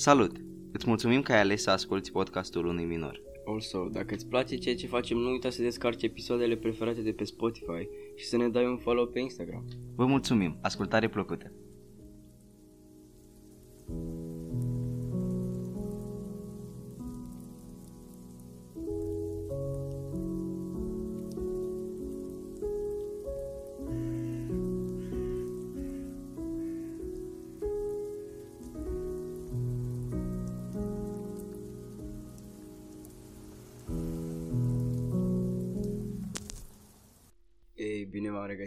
[0.00, 0.36] Salut!
[0.72, 3.22] Îți mulțumim că ai ales să asculti podcastul unui minor.
[3.46, 7.24] Also, dacă îți place ceea ce facem, nu uita să descarci episoadele preferate de pe
[7.24, 9.64] Spotify și să ne dai un follow pe Instagram.
[9.96, 10.58] Vă mulțumim!
[10.62, 11.52] Ascultare plăcută!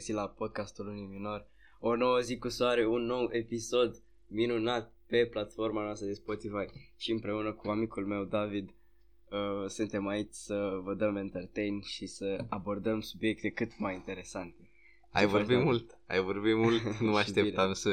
[0.05, 1.47] Bine m-am regăsit la podcastul unui minor.
[1.79, 6.65] O nouă zi cu soare, un nou episod minunat pe platforma noastră de Spotify
[6.97, 12.45] și împreună cu amicul meu David uh, suntem aici să vă dăm entertain și să
[12.49, 14.69] abordăm subiecte cât mai interesante.
[15.11, 15.65] Ai Ce faci, vorbit David?
[15.65, 17.91] mult, ai vorbit mult, nu mă Și așteptam să,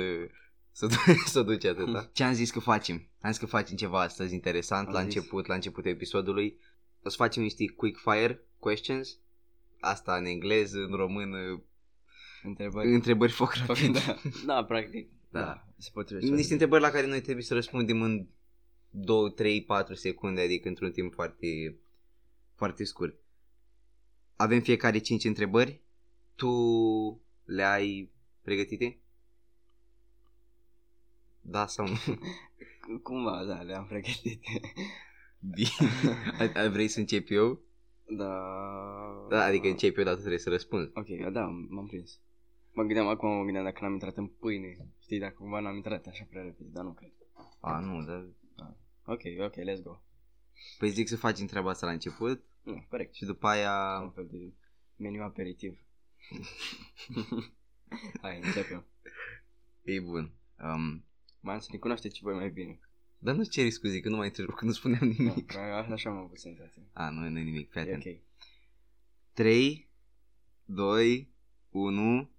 [0.73, 0.89] să,
[1.35, 2.11] să duci atâta.
[2.13, 3.09] Ce am zis că facem?
[3.21, 5.15] Am zis că facem ceva astăzi interesant Am la zis.
[5.15, 6.59] început, la începutul episodului.
[7.03, 9.19] O să facem niște quick fire questions.
[9.81, 11.63] Asta în engleză, în română,
[12.43, 12.95] Întrebări?
[12.95, 13.93] întrebări foc rapid.
[14.05, 14.17] da.
[14.47, 15.09] da, practic.
[15.31, 15.41] Da.
[15.41, 15.67] Da.
[15.77, 16.35] Se potrivește.
[16.35, 18.27] Niște foarte întrebări la care noi trebuie să răspundem în
[18.91, 21.47] 2, 3, 4 secunde, adică într-un timp foarte,
[22.55, 23.19] foarte scurt.
[24.37, 25.81] Avem fiecare 5 întrebări.
[26.35, 26.51] Tu
[27.45, 28.11] le ai
[28.43, 28.99] pregătite?
[31.41, 31.95] Da sau nu?
[32.07, 32.19] bine.
[33.03, 34.43] Cumva, da, le-am pregătit.
[35.55, 35.91] Bine.
[36.39, 37.61] A- a- Vrei să încep eu?
[38.17, 38.33] da.
[39.29, 40.91] Da, adică încep eu, dar tu trebuie să răspunzi.
[40.95, 42.21] Ok, da, m-am prins.
[42.79, 44.77] Mă gândeam acum, mă gândeam dacă n-am intrat în pâine.
[45.03, 47.13] Știi, dacă cumva n-am intrat așa prea repede, dar nu cred.
[47.61, 48.27] A, nu, dar...
[49.05, 50.01] Ok, ok, let's go.
[50.79, 53.15] Păi zic să facem treaba asta la început Nu, corect.
[53.15, 54.01] și după aia...
[54.03, 54.53] Un fel de
[54.97, 55.79] meniu aperitiv.
[58.23, 58.85] Hai, începem.
[59.83, 60.33] E bun.
[60.63, 61.05] Um,
[61.41, 62.81] Mai am să ne cunoașteți voi mai bine.
[63.19, 65.57] dar nu ceri scuze că nu mai întreb, că nu spuneam Da, nimic.
[65.93, 66.83] așa am avut senzația.
[66.93, 68.05] A, nu, nu e nimic, fii E atent.
[68.07, 68.17] ok.
[69.33, 69.89] 3,
[70.65, 71.29] 2,
[71.71, 72.31] 1...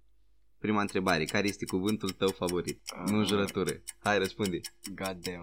[0.60, 1.24] Prima întrebare.
[1.24, 2.80] Care este cuvântul tău favorit?
[2.86, 3.10] Ah.
[3.10, 3.82] Nu în jurătură.
[3.98, 4.60] Hai, răspunde.
[4.94, 5.42] God damn.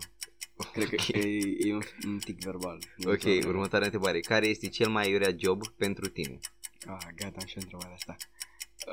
[0.73, 2.79] Cred că e, e un, un tic verbal.
[2.95, 4.19] Nu Ok, doar- următoarea întrebare.
[4.19, 6.39] Care este cel mai iurea job pentru tine?
[6.87, 8.15] Ah, gata, am și întrebarea asta.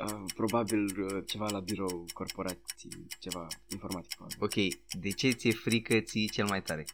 [0.05, 4.15] Uh, probabil uh, ceva la birou, corporații, ceva informatic.
[4.15, 4.37] probabil.
[4.39, 4.53] Ok,
[5.01, 6.85] de ce ți-e frică ție cel mai tare?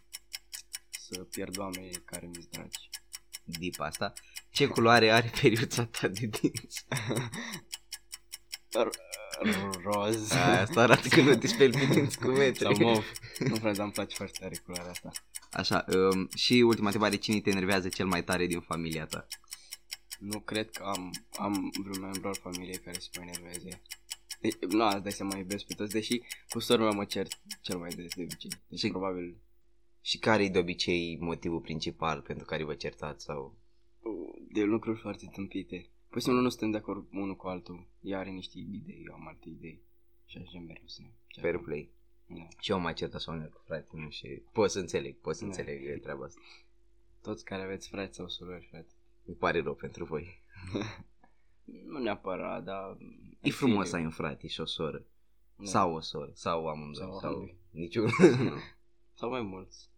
[0.90, 2.90] Să pierd oameni care mi-s dragi.
[3.44, 4.14] Deep asta.
[4.50, 6.86] Ce culoare are periuța ta de dinți?
[9.46, 10.32] R- Roz.
[10.32, 12.64] A, asta arată că nu te speli pe dinți cu metre.
[12.64, 13.06] Sau mov.
[13.40, 15.12] Nu prea, dar îmi place foarte tare culoarea asta.
[15.52, 17.16] Așa, um, și ultima întrebare.
[17.16, 19.28] Cine te enervează cel mai tare din familia ta?
[20.20, 23.82] Nu cred că am, am vreun membru al familiei care să mă enerveze.
[24.42, 27.28] De- nu, îți dai seama, iubesc pe toți, deși cu sora mea mă cer
[27.62, 28.50] cel mai des de obicei.
[28.68, 29.38] Deci Și- probabil
[30.02, 33.24] Și care e de obicei motivul principal pentru care vă certați?
[33.24, 33.58] Sau...
[34.00, 35.90] uh, de lucruri foarte tâmpite.
[36.12, 37.88] Pur și simplu nu suntem de acord unul cu altul.
[38.02, 39.82] Ea are niște idei, eu am alte idei.
[40.26, 41.90] Și ajungem mereu să ne Fair play.
[42.26, 42.48] Da.
[42.60, 45.48] Și eu mai certat sau cu fratele meu și pot să înțeleg, pot să Da.
[45.48, 46.40] înțeleg treaba asta.
[47.22, 48.88] Toți care aveți frați sau surori, frate.
[49.26, 50.42] Îmi pare rău pentru voi.
[51.86, 52.98] Nu neapărat, dar...
[53.42, 55.06] E frumos să ai un frate și o soră.
[55.56, 55.66] Da.
[55.66, 57.58] Sau o soră, sau amândoi, Sau sau, amândoi.
[57.70, 58.10] niciun.
[59.20, 59.90] Sau mai mulți.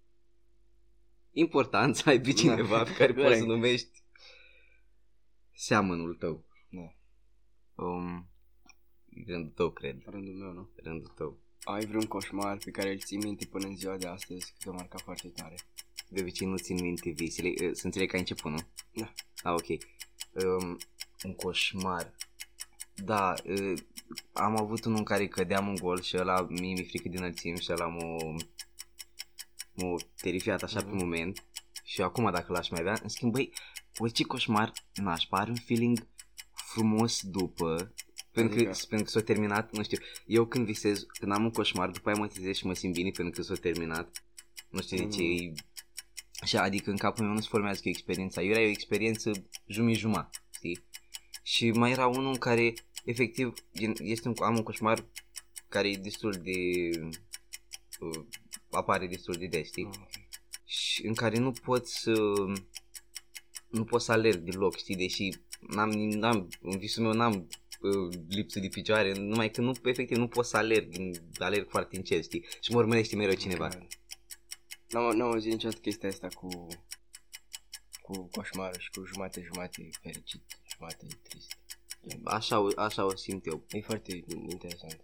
[1.31, 2.83] Important să ai pe cineva Da.
[2.83, 3.39] pe care poți Corect.
[3.41, 4.02] să numești
[5.63, 6.45] seamănul tău.
[6.69, 6.93] Da.
[7.83, 8.29] Um,
[9.09, 10.01] e rândul tău, cred.
[10.05, 10.69] Rândul meu, nu?
[10.75, 11.37] Rândul tău.
[11.63, 14.71] Ai vreun coșmar pe care îl ții minte până în ziua de astăzi, că te-a
[14.71, 15.55] marcat foarte tare?
[16.09, 17.47] De obicei nu țin minte visele.
[17.49, 18.57] Uh, Să înțeleg că ai început, nu?
[18.91, 19.13] Da.
[19.43, 19.67] Ah, ok.
[20.45, 20.77] Um,
[21.23, 22.15] un coșmar.
[22.95, 23.79] Da, uh,
[24.33, 27.59] am avut unul în care cădeam în gol și ăla mie mi-e frică din înălțimi
[27.59, 28.17] și ăla m-a,
[29.73, 30.89] m-a terifiat așa Mhm.
[30.89, 31.45] pe moment.
[31.83, 33.53] Și acum dacă l-aș mai avea, în schimb, băi,
[33.99, 36.07] băi, ce coșmar nașpa, are un feeling
[36.73, 37.93] frumos după,
[38.31, 38.85] pentru că, Adică?
[38.89, 42.19] pentru că s-a terminat, nu știu, eu când visez, când am un coșmar, după aia
[42.19, 44.23] mă trezesc și mă simt bine pentru că s-a terminat,
[44.69, 45.29] nu știu de ce, Mm.
[45.31, 45.53] e
[46.41, 48.41] Așa, adică în capul meu nu se formează că e experiența.
[48.41, 49.31] Eu era o experiență
[49.67, 50.83] jumii-juma, știi?
[51.43, 52.73] Și mai era unul în care,
[53.05, 55.05] efectiv, gen- este un, am un coșmar
[55.69, 56.89] care e destul de...
[57.99, 58.25] Uh,
[58.71, 59.89] apare destul de des, știi?
[59.91, 60.09] Ah, ok.
[60.65, 62.13] Și în care nu pot să...
[63.73, 64.95] Nu pot să alerg deloc, știi?
[64.95, 65.29] Deși
[65.59, 67.47] n-am, n-am în visul meu n-am
[67.81, 70.93] uh, lipsă de picioare, numai că nu, efectiv, nu pot să alerg,
[71.37, 72.45] alerg foarte încet, știi?
[72.61, 73.65] Și mă urmărește mereu cineva.
[73.65, 73.87] Ok.
[74.89, 76.67] N-am, n-am auzit niciodată chestia asta cu
[78.01, 80.43] cu coșmarul și cu jumate-jumate fericit,
[80.75, 81.57] jumate trist.
[82.23, 83.65] Așa, o- așa o simt eu.
[83.69, 85.01] E foarte interesant.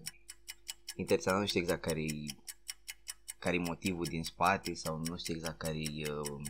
[0.95, 2.25] Interesant, nu știu exact care e
[3.37, 6.41] care e motivul din spate sau nu știu exact care e uh,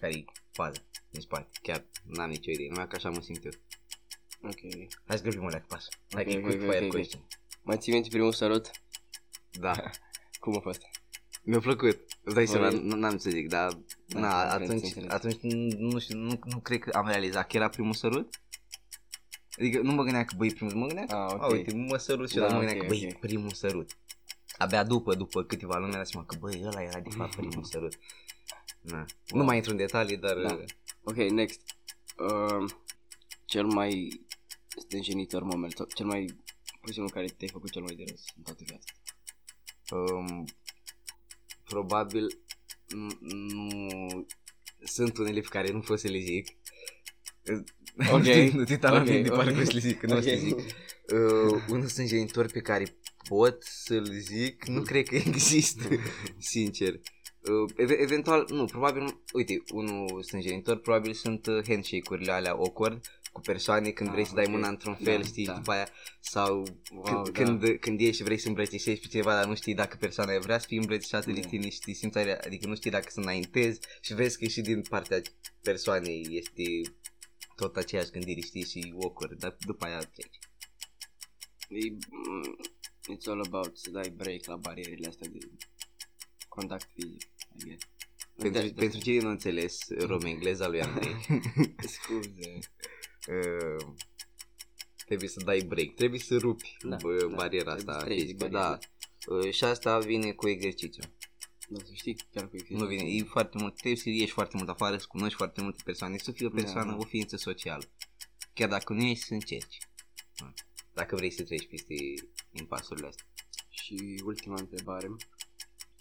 [0.00, 0.24] care e
[0.56, 0.80] faza
[1.10, 1.48] din spate.
[1.62, 3.50] Chiar n-am nicio idee, numai că așa mă simt eu.
[4.42, 4.60] Ok.
[5.06, 5.88] Hai să grăbim o leacă pas.
[6.10, 6.90] Hai Ok, că e ok, quick ok, fire ok.
[6.90, 7.26] question.
[7.62, 8.70] Mai ții minte primul sărut?
[9.50, 9.72] Da.
[10.40, 10.80] Cum a fost?
[11.42, 11.98] Mi-a plăcut.
[12.22, 12.80] Îți dai seama, Băi.
[12.82, 13.72] nu- n-am să zic, dar
[14.06, 15.10] Da, na, înțeles, atunci, înțeles.
[15.10, 15.40] atunci
[15.78, 18.40] nu știu, nu, nu cred că am realizat că era primul sărut.
[19.58, 21.42] Adică nu mă gândeam că băi primul, mă gândeam că, Ah, ok.
[21.42, 23.20] a, uite, mă sărut și Da, da, mă ok, gândeam că băi, ok.
[23.20, 23.90] primul sărut.
[24.58, 27.64] Abia după, după câteva luni mi-am dat seama că băi, ăla era de fapt primul
[27.64, 27.98] sărut.
[28.90, 29.04] Na.
[29.26, 30.64] Nu mai intru în detalii, dar Da.
[31.02, 31.60] Ok, next.
[32.18, 32.70] Uh,
[33.44, 34.20] cel mai
[34.80, 36.36] stânjenitor moment, sau cel mai
[36.80, 38.92] posibil care te-ai făcut cel mai de râs în toată viața.
[39.90, 40.44] um,
[41.64, 42.40] probabil
[42.86, 44.26] nu, nu
[44.84, 46.48] sunt unele pe care nu pot să le zic.
[48.12, 48.24] Ok,
[48.58, 49.36] nu te uita la ok, mine de ok.
[49.36, 50.34] parcă o să le zic, că nu o să Ok.
[50.34, 50.54] le zic.
[50.56, 52.96] Uh, unul sunt genitori pe care
[53.28, 55.88] pot să-l zic, nu cred că există,
[56.38, 57.00] sincer.
[57.50, 63.20] Uh, ev- eventual, nu, probabil, uite, unul sunt genitori, probabil sunt uh, handshake-urile alea awkward
[63.32, 64.50] cu persoane când Ah, vrei să dai ok.
[64.50, 65.52] mâna într-un fel, Da, știi, da.
[65.52, 65.88] după aia,
[66.20, 66.62] sau
[66.92, 67.42] Wow, când, da.
[67.42, 70.40] când, când ieși și vrei să îmbrățișezi pe cineva, dar nu știi dacă persoana aia
[70.40, 71.48] vrea să fie îmbrățișată de Da.
[71.48, 74.60] tine și te simți aia, adică nu știi dacă să înaintezi și vezi că și
[74.60, 75.20] din partea
[75.62, 76.62] persoanei este
[77.56, 80.38] tot aceeași gândire, știi, și awkward, dar după aia treci.
[81.68, 82.56] E, mm,
[83.16, 85.38] it's all about să dai break la barierele astea de
[86.48, 87.28] contact fizic.
[87.58, 87.82] I guess.
[88.36, 88.72] Pentru, Da, da.
[88.80, 91.16] pentru cei nu înțeles romă engleza lui Andrei,
[91.94, 92.58] Scuze.
[93.28, 93.94] uh,
[95.06, 98.20] trebuie să dai break, trebuie să rupi Da, bă, da, bariera trebuie asta să treci
[98.20, 98.68] fizică, bariera.
[98.68, 98.78] da.
[99.34, 101.02] Uh, și asta vine cu exercițiu.
[101.68, 104.68] Da, să știi chiar cu Nu vine, e foarte mult, trebuie să ieși foarte mult
[104.68, 106.96] afară, să cunoști foarte multe persoane, să fii o persoană, Da.
[106.96, 107.84] o ființă socială.
[108.54, 109.78] Chiar dacă nu ești, să încerci.
[110.36, 110.52] Da.
[110.94, 111.94] Dacă vrei să treci peste
[112.52, 113.24] impasurile astea.
[113.70, 115.08] Și ultima întrebare.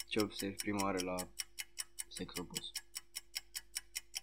[0.07, 1.15] Ce observi prima oară la
[2.15, 2.71] sex opus?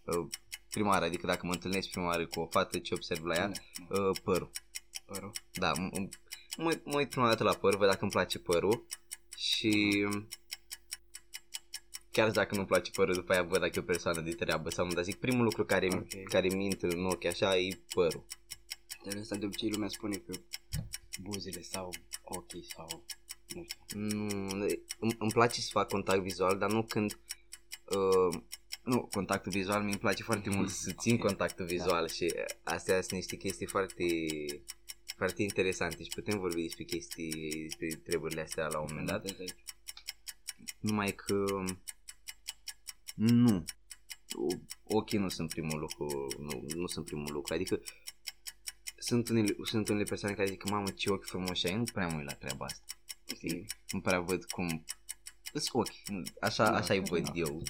[0.05, 0.27] Uh,
[0.71, 3.49] prima oară, adică dacă mă întâlnesc prima oară cu o fată, ce observ la ea?
[3.49, 4.51] Da, Uh, părul.
[5.05, 5.33] Părul.
[5.53, 6.09] Da, m- m-
[6.57, 8.87] mă, mă uit prima dată la păr, văd dacă îmi place părul
[9.37, 10.07] și
[12.11, 14.87] chiar dacă nu-mi place părul, după aia văd dacă e o persoană de treabă sau
[14.87, 16.23] nu, dar zic primul lucru care, Ok.
[16.25, 18.27] care mi intră în ochi așa e părul.
[19.05, 20.33] Dar asta de obicei lumea spune că
[21.21, 21.91] buzele sau
[22.23, 23.05] ochii sau
[23.55, 24.01] nu știu.
[24.01, 24.27] Nu,
[25.01, 27.19] îmi, îmi place să fac contact vizual, dar nu când...
[27.97, 28.41] Uh,
[28.83, 31.21] nu, contactul vizual, mi-mi place foarte mult să țin Ok.
[31.21, 34.05] contactul vizual și uh, astea sunt niște chestii foarte
[35.17, 39.23] foarte interesante și putem vorbi despre chestii, despre treburile astea la un moment dat.
[39.23, 39.53] Da, da, da.
[40.81, 41.45] Numai că
[43.15, 43.65] nu.
[44.35, 44.57] O-
[44.97, 47.55] Ochii nu sunt primul lucru, nu, nu sunt primul lucru.
[47.55, 47.81] Adică
[48.97, 52.17] sunt unele, sunt unele persoane care zic, mamă, ce ochi frumoși ai, nu prea mă
[52.17, 52.85] uit la treaba asta.
[53.35, 53.67] Știi?
[53.91, 54.85] Nu prea văd cum...
[55.53, 55.93] Îs ochi,
[56.41, 57.33] așa, Da, așa îi văd da.
[57.35, 57.63] eu.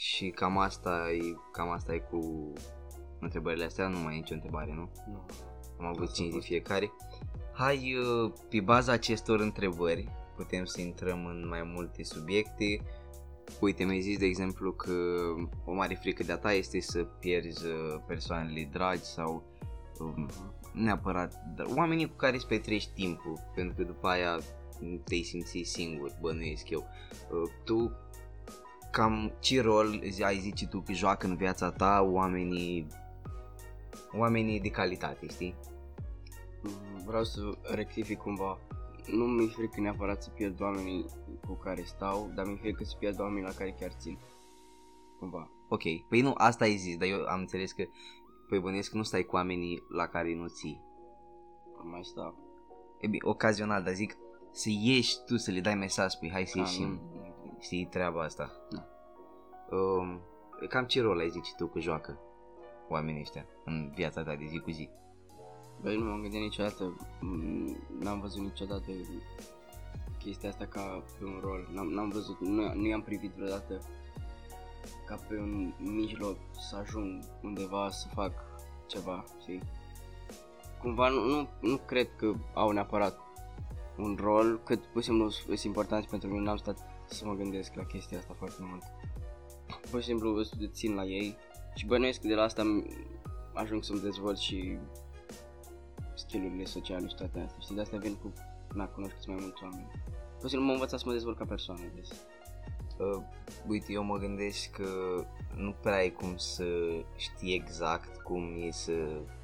[0.00, 2.52] Și cam asta e, cam asta e cu
[3.18, 4.90] întrebările astea, nu mai e nicio întrebare, nu?
[5.06, 5.26] Nu.
[5.78, 6.46] Am avut Asta a 5 de fost.
[6.46, 6.92] fiecare.
[7.52, 12.80] Hai, uh, pe baza acestor întrebări, putem să intrăm în mai multe subiecte.
[13.60, 14.92] Uite, mi-ai zis, de exemplu, că
[15.64, 19.42] o mare frică de-a ta este să pierzi uh, persoanele dragi sau
[19.98, 20.28] um,
[20.72, 24.38] neapărat, dar oamenii cu care îți petrești timpul, pentru că după aia
[25.04, 26.86] te-ai simți singur, bănuiesc eu.
[27.30, 27.92] Uh, tu,
[28.90, 32.86] cam ce rol zi- ai zice tu că joacă în viața ta oamenii
[34.12, 35.54] oamenii de calitate, știi?
[36.62, 38.58] Mm, Vreau să rectific cumva.
[39.06, 41.04] Nu mi-e frică neapărat să pierd oamenii
[41.46, 44.18] cu care stau, dar mi-e frică să pierd oamenii la care chiar țin.
[45.18, 45.50] Cumva.
[45.68, 47.84] Ok, păi nu, asta ai zis, dar eu am înțeles că
[48.48, 50.80] Păi bănuiesc că nu stai cu oamenii la care nu ții
[51.90, 52.34] Mai stau.
[53.00, 54.16] E bine, ocazional, dar zic
[54.50, 57.19] Să ieși tu, să le dai mesaj Păi hai să Ah, ieșim nu, nu.
[57.60, 58.86] Știi treaba asta Da.
[59.76, 60.20] um,
[60.68, 62.18] Cam ce rol ai zice tu că joacă
[62.88, 64.88] Oamenii ăștia În viața ta de zi cu zi
[65.82, 68.90] Băi, nu m-am gândit niciodată, mm, n-am văzut niciodată
[70.18, 71.68] chestia asta ca pe un rol.
[71.72, 73.80] N-am, n-am văzut, nu, nu i-am privit vreodată
[75.06, 78.32] ca pe un mijloc să ajung undeva să fac
[78.86, 79.62] ceva, știi?
[80.82, 83.18] Cumva nu, nu, nu cred că au neapărat
[83.96, 87.74] un rol, cât pur și simplu sunt importanți pentru mine, n-am stat să mă gândesc
[87.74, 88.82] la chestia asta foarte mult.
[89.90, 91.36] Pur și simplu îți țin la ei
[91.74, 92.82] și bănuiesc că de la asta
[93.54, 94.78] ajung să-mi dezvolt și
[96.14, 97.60] skillurile sociale și toate astea.
[97.60, 98.32] Știi, de asta vin cu,
[98.74, 99.90] na, cunosc câți mai mulți oameni.
[100.38, 102.08] Pur și simplu m-am învățat să mă dezvolt ca persoană, deci.
[102.98, 103.22] uh,
[103.66, 104.88] Uite, eu mă gândesc că
[105.56, 106.64] Nu prea ai cum să
[107.16, 108.92] știi exact Cum e să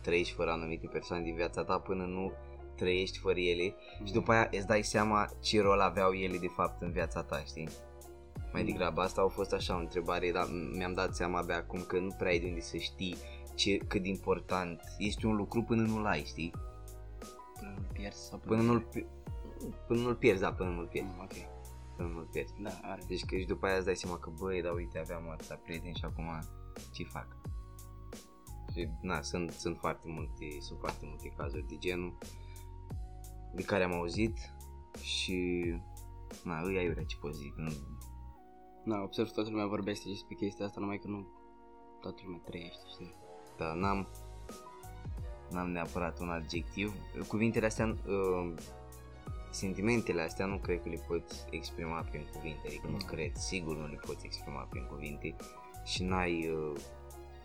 [0.00, 2.32] trăiești fără anumite persoane din viața ta Până nu
[2.76, 6.82] trăiești fără ele și după aia îți dai seama ce rol aveau ele de fapt
[6.82, 7.68] în viața ta, știi?
[8.52, 8.68] Mai Mm.
[8.68, 12.14] degrabă asta a fost așa o întrebare, dar mi-am dat seama abia acum că nu
[12.18, 13.16] prea ai de unde să știi
[13.54, 16.52] ce, cât de important este un lucru până nu-l ai, știi?
[17.58, 19.06] Până nu pierzi sau Până nu-l, pi-
[19.86, 21.32] până nu-l pierzi, da, până nu-l pierzi, Mm, Ok,
[21.96, 22.52] până nu-l pierzi.
[22.62, 23.02] da, are.
[23.08, 25.94] Deci că și după aia îți dai seama că băi, dar uite, aveam atâția prieteni
[25.94, 26.24] și acum
[26.92, 27.26] ce fac?
[28.74, 32.18] Și na, sunt, sunt foarte multe, sunt foarte multe cazuri de genul
[33.56, 34.38] de care am auzit
[35.02, 35.64] și
[36.44, 37.54] na, îi aiurea ce pot zic.
[37.56, 37.70] Nu,
[38.84, 41.26] Na, observ toată lumea vorbește despre chestia asta, numai că nu
[42.00, 43.14] toată lumea trăiește, știi?
[43.58, 44.08] dar n-am
[45.50, 46.94] n-am neapărat un adjectiv.
[47.28, 48.54] Cuvintele astea, uh,
[49.50, 53.06] sentimentele astea nu cred că le poți exprima prin cuvinte, adică nu Mm.
[53.06, 55.36] cred, sigur nu le poți exprima prin cuvinte
[55.84, 56.76] și n-ai, uh,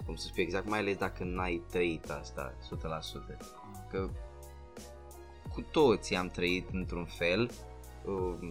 [0.06, 3.38] cum să spun exact, mai ales dacă n-ai trăit asta 100%.
[3.89, 4.10] Că
[5.53, 7.51] cu toții am trăit într-un fel,
[8.05, 8.50] uh,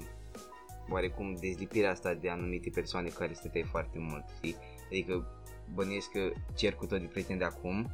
[0.90, 4.57] oarecum dezlipirea asta de anumite persoane cu care stăteai foarte mult, știi?
[4.87, 5.26] Adică
[5.75, 7.90] bănuiesc că cercul tău de prieteni de acum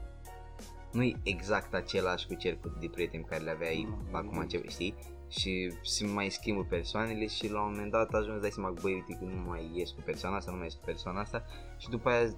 [0.92, 4.38] nu e exact același cu cercul de prieteni pe care le aveai Mm, acum mm.
[4.38, 4.94] începe, știi?
[5.28, 8.80] Și se mai schimbă persoanele și la un moment dat ajungi să dai seama că
[8.82, 11.44] băi, uite că nu mai ies cu persoana asta, nu mai ies cu persoana asta
[11.78, 12.34] și după aia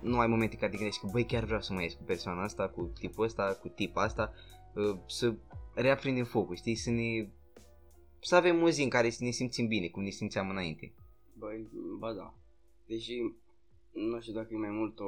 [0.00, 2.42] nu ai momente care te gândești că băi chiar vreau să mai ies cu persoana
[2.42, 4.57] asta, cu tipul ăsta, cu tipa asta, uh,
[5.06, 5.34] să
[5.74, 6.74] reaprindem focul, știi?
[6.74, 7.28] Să ne...
[8.20, 10.94] Să avem o zi în care să ne simțim bine, cum ne simțeam înainte.
[11.38, 11.68] Băi,
[11.98, 12.34] ba da.
[12.86, 13.12] Deși,
[13.92, 15.04] nu știu dacă e mai mult o,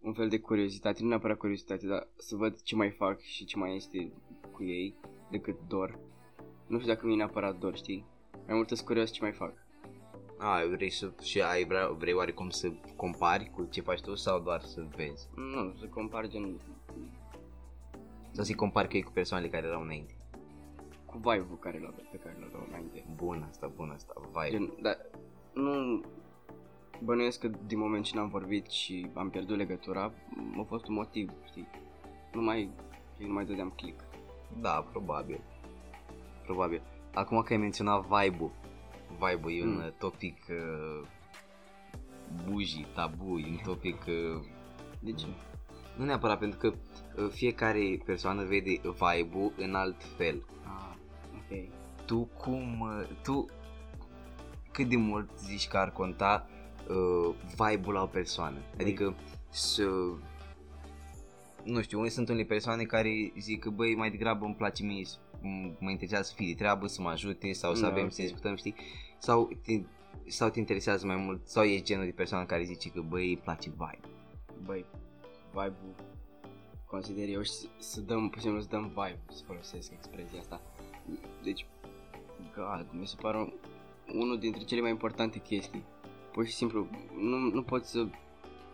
[0.00, 3.56] un fel de curiozitate, nu neapărat curiozitate, dar să văd ce mai fac și ce
[3.56, 4.12] mai este
[4.52, 4.94] cu ei
[5.30, 5.98] decât dor.
[6.66, 8.06] Nu știu dacă mi-e neapărat dor, știi?
[8.46, 9.66] Mai mult sunt curios ce mai fac.
[10.38, 14.40] A, vrei să, și ai vrea, vrei oarecum să compari cu ce faci tu sau
[14.40, 15.28] doar să vezi?
[15.34, 16.60] Nu, să compar gen
[18.38, 20.12] Sau să-i compari că e cu persoanele care erau înainte?
[21.04, 23.04] cu vibe-ul care l-au pe care l-au înainte.
[23.14, 24.50] Bun asta, bun asta, vai.
[24.50, 24.96] Gen, dar
[25.54, 26.00] nu
[27.02, 30.12] bănuiesc că din moment ce n-am vorbit și am pierdut legătura,
[30.58, 31.68] a fost un motiv, știi?
[32.32, 32.70] Nu mai,
[33.16, 34.04] nu mai dădeam click.
[34.60, 35.40] Da, probabil.
[36.44, 36.82] Probabil.
[37.14, 38.50] Acum că ai menționat vibe-ul,
[39.18, 39.78] vibe-ul e un Mm.
[39.78, 41.06] uh, topic uh,
[42.50, 44.44] buji, tabu, e un topic uh,
[45.00, 45.26] De ce?
[45.98, 46.72] Nu neapărat pentru că
[47.22, 50.44] uh, fiecare persoană vede vibe-ul în alt fel.
[50.64, 50.94] Ah,
[51.34, 51.68] ok.
[52.04, 53.46] tu cum, uh, tu
[54.72, 56.46] cât de mult zici că ar conta
[56.88, 58.56] uh, vibe-ul la o persoană?
[58.80, 59.14] Adică
[59.50, 59.82] să,
[61.64, 65.04] nu știu, unii sunt unele persoane care zic că băi mai degrabă îmi place mie,
[65.04, 68.04] să- m- mă interesează să fie de treabă, să mă ajute sau să Da, avem
[68.04, 68.12] ok.
[68.12, 68.74] să discutăm, știi?
[69.18, 69.80] Sau te,
[70.26, 73.36] sau te interesează mai mult, sau ești genul de persoană care zice că băi îi
[73.36, 74.08] place vibe.
[74.64, 74.84] Băi,
[75.50, 75.94] vibe-ul
[76.86, 80.38] consider eu și să- să dăm, pur și simplu să dăm vibe, să folosesc expresia
[80.38, 80.60] asta.
[81.42, 81.66] Deci,
[82.54, 83.52] God, mi se pare un-
[84.14, 85.82] unul dintre cele mai importante chestii.
[86.32, 86.86] Pur și simplu,
[87.16, 88.06] nu, nu pot să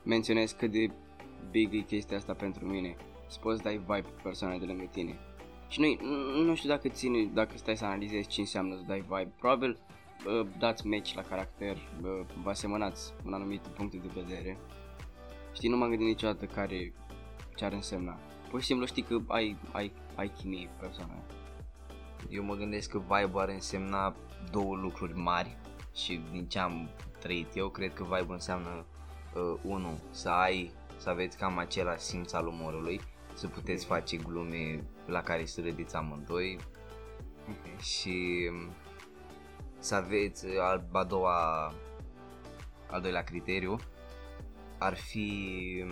[0.04, 0.90] menționez cât de
[1.50, 2.97] big e chestia asta pentru mine.
[3.26, 5.19] Să poți dai vibe cu persoana de lângă tine.
[5.69, 6.07] Și nu,
[6.45, 9.33] nu știu dacă ține, dacă stai să analizezi ce înseamnă să dai vibe.
[9.38, 9.78] Probabil
[10.26, 14.57] uh, dați match la caracter, uh, vă asemănați în anumite puncte de vedere.
[15.55, 16.93] Știi, nu m-am gândit niciodată care,
[17.57, 18.19] ce ar însemna.
[18.51, 21.25] Pur și simplu știi că ai, ai, ai chimie cu persoana aia.
[22.29, 24.17] Eu mă gândesc că vibe ar însemna
[24.51, 25.57] două lucruri mari
[25.95, 28.87] și din ce am trăit eu, cred că vibe înseamnă
[29.35, 33.01] uh, unul, să ai, să aveți cam același simț al umorului,
[33.35, 36.59] să puteți face glume la care să râdeți amândoi
[37.49, 37.81] Ok.
[37.81, 38.73] și um,
[39.79, 41.73] să aveți uh, al, a doua,
[42.91, 43.77] al doilea criteriu
[44.85, 45.85] ar fi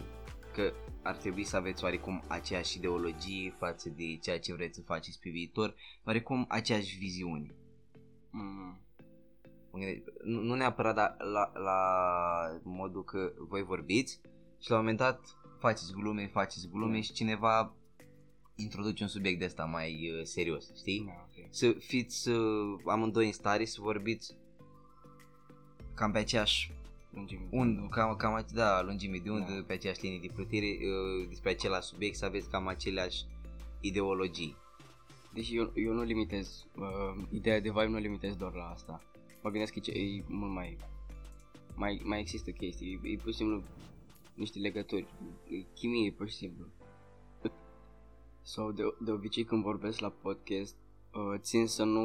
[0.52, 0.72] că
[1.02, 5.30] ar trebui să aveți oarecum aceeași ideologie față de ceea ce vreți să faceți pe
[5.30, 7.54] viitor, oarecum aceeași viziune.
[8.30, 8.80] Mm.
[9.70, 11.80] Mă gândesc, Nu, nu neapărat la, la, la
[12.62, 14.20] modul că voi vorbiți
[14.60, 17.00] și la un moment dat faceți glume, faceți glume Da.
[17.00, 17.74] și cineva
[18.54, 21.04] introduce un subiect de ăsta mai uh, serios, știi?
[21.06, 21.46] Da, ok.
[21.50, 24.36] Să fiți uh, amândoi în stare să vorbiți
[25.94, 26.72] cam pe aceeași
[27.14, 27.46] Lungime.
[27.50, 29.62] un, cam, cam da, lungime de undă, Da.
[29.66, 33.24] pe aceeași linie de plutire, uh, despre același subiect, să aveți cam aceleași
[33.80, 34.56] ideologii.
[35.34, 39.02] Deși eu, eu nu limitez, uh, ideea de vibe nu limitez doar la asta.
[39.42, 40.76] Mă gândesc că e, ce- e mult mai,
[41.74, 43.62] mai, mai există chestii, e, e pur și simplu
[44.34, 45.06] niște legături,
[45.50, 46.64] e chimie pur și simplu.
[48.42, 50.76] Sau de, de obicei când vorbesc la podcast,
[51.14, 52.02] uh, țin să nu,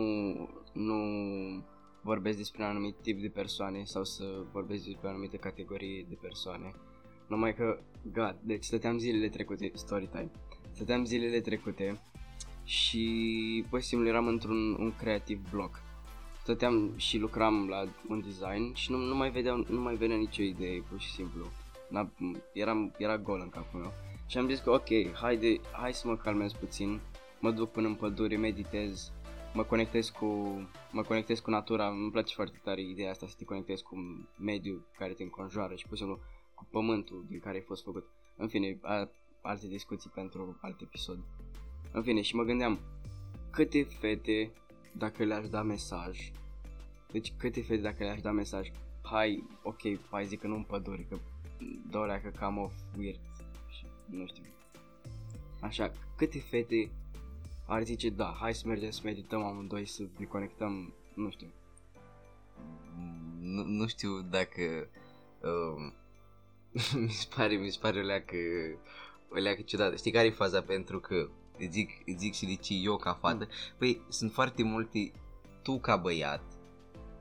[0.74, 0.96] nu
[2.08, 6.18] vorbesc despre un anumit tip de persoane sau să vorbesc despre o anumită categorie de
[6.22, 6.74] persoane.
[7.28, 7.80] Numai că,
[8.14, 10.32] god, deci stăteam zilele trecute, story time,
[10.72, 12.02] stăteam zilele trecute
[12.64, 13.06] și
[13.70, 15.82] pur și simplu eram într-un un creative block.
[16.42, 20.44] Stăteam și lucram la un design și nu, nu mai vedeam, nu mai venea nicio
[20.44, 21.46] idee, pur și simplu.
[21.90, 22.10] N-a,
[22.54, 23.94] eram, era gol în capul meu.
[24.28, 27.00] Și am zis că ok, haide, hai să mă calmez puțin,
[27.40, 29.12] mă duc până în pădure, meditez,
[29.58, 30.26] mă conectez cu,
[30.92, 33.96] mă conectez cu natura, îmi place foarte tare ideea asta să te conectezi cu
[34.40, 36.24] mediul care te înconjoară și pur și simplu
[36.54, 38.06] cu pământul din care ai fost făcut.
[38.36, 39.10] În fine, a,
[39.42, 41.20] alte discuții pentru alt episod.
[41.92, 42.80] În fine, și mă gândeam
[43.52, 44.52] câte fete
[44.92, 46.32] dacă le-aș da mesaj,
[47.12, 48.72] deci câte fete dacă le-aș da mesaj,
[49.04, 51.18] hai, ok, hai zic că nu în pădure, că
[51.90, 53.20] dorea că cam of weird
[53.70, 54.44] și nu știu.
[55.62, 56.90] Așa, câte fete
[57.67, 61.47] ar zice, da, hai să mergem să medităm amândoi, să ne conectăm, nu știu.
[63.39, 64.89] Nu, nu știu dacă
[65.41, 65.91] uh,
[67.03, 68.36] mi se pare, mi se pare o leacă,
[69.29, 69.95] o leacă ciudată.
[69.95, 70.62] Știi care e faza?
[70.62, 73.43] Pentru că îți zic, îți zic și de ce eu ca fată.
[73.43, 73.75] Mm.
[73.77, 75.12] Păi sunt foarte multe,
[75.62, 76.43] tu ca băiat,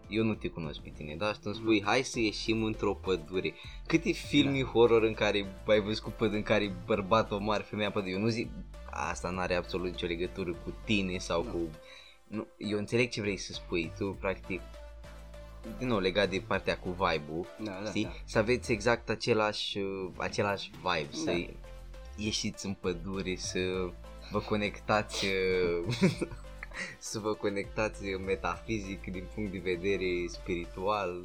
[0.08, 3.54] eu nu te cunosc pe tine, dar tu îmi spui, hai să ieșim într-o pădure.
[3.86, 4.66] Câte filme da.
[4.66, 8.18] horror în care ai văzut cu pădure, în care bărbat o mare femeia pădure, eu
[8.20, 8.48] nu zic,
[8.90, 11.50] asta nu are absolut nicio legătură cu tine sau da.
[11.50, 11.58] cu...
[12.26, 14.60] Nu, eu înțeleg ce vrei să spui, tu practic
[15.78, 18.02] din nou legat de partea cu vibe-ul, Da, da, știi?
[18.02, 18.12] da.
[18.24, 21.16] Să aveți exact același, uh, același vibe, Da.
[21.32, 21.46] să
[22.16, 23.58] ieșiți în pădure, să
[24.30, 25.96] vă conectați uh,
[26.98, 31.24] să vă conectați metafizic din punct de vedere spiritual.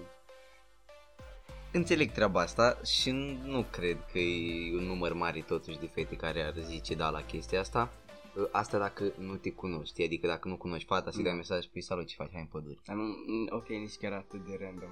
[1.74, 3.12] Înțeleg treaba asta și
[3.46, 7.22] nu cred că e un număr mare totuși de fete care ar zice da la
[7.22, 7.94] chestia asta.
[8.36, 11.38] Uh, Asta dacă nu te cunoști, adică dacă nu cunoști fata, să-i dai Da.
[11.38, 12.80] mesaj, păi salut, ce faci, hai în pădure.
[12.86, 13.14] Dar nu,
[13.50, 14.90] ok, nici chiar atât de random.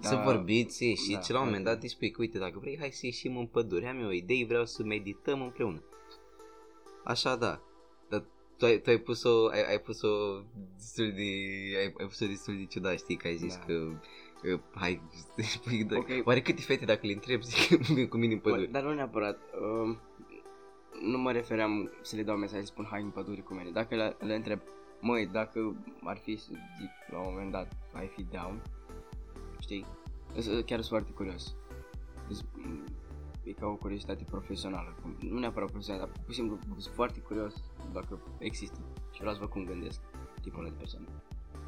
[0.00, 1.72] să vorbiți, să ieșiți, da, la un moment ok.
[1.72, 4.12] dat îți spui că uite, dacă vrei, hai să ieșim în pădure, am eu o
[4.12, 5.82] idee, vreau să medităm împreună.
[7.04, 7.60] Așa da, dar
[8.58, 10.08] tu ai, tu ai pus-o, ai, ai pus-o
[10.76, 11.22] destul de,
[11.78, 13.64] ai, ai pus-o destul de ciudat, știi, că ai zis Da.
[13.64, 13.72] că
[14.52, 15.02] uh, hai,
[15.36, 16.08] spui, da, Ok.
[16.24, 18.66] oare câte fete dacă le întreb zic că vin cu mine în Bă, pădure?
[18.70, 19.38] dar nu neapărat.
[19.60, 19.96] Uh,
[21.00, 23.70] nu mă refeream să le dau mesaj să spun hai în pădure cu mine.
[23.70, 24.60] Dacă le, le întreb,
[25.00, 26.48] măi, dacă ar fi să
[26.80, 28.62] zic la un moment dat, ai fi down,
[29.60, 29.86] știi?
[30.34, 31.54] Îs- Chiar sunt foarte curios.
[33.46, 34.96] Îs- E ca o curiozitate profesională.
[35.02, 37.54] cum- Nu neapărat profesională, dar pur și simplu sunt foarte curios
[37.92, 38.78] dacă există.
[39.12, 40.00] Și vreau să văd cum gândesc
[40.42, 41.06] tipul ăla de persoane.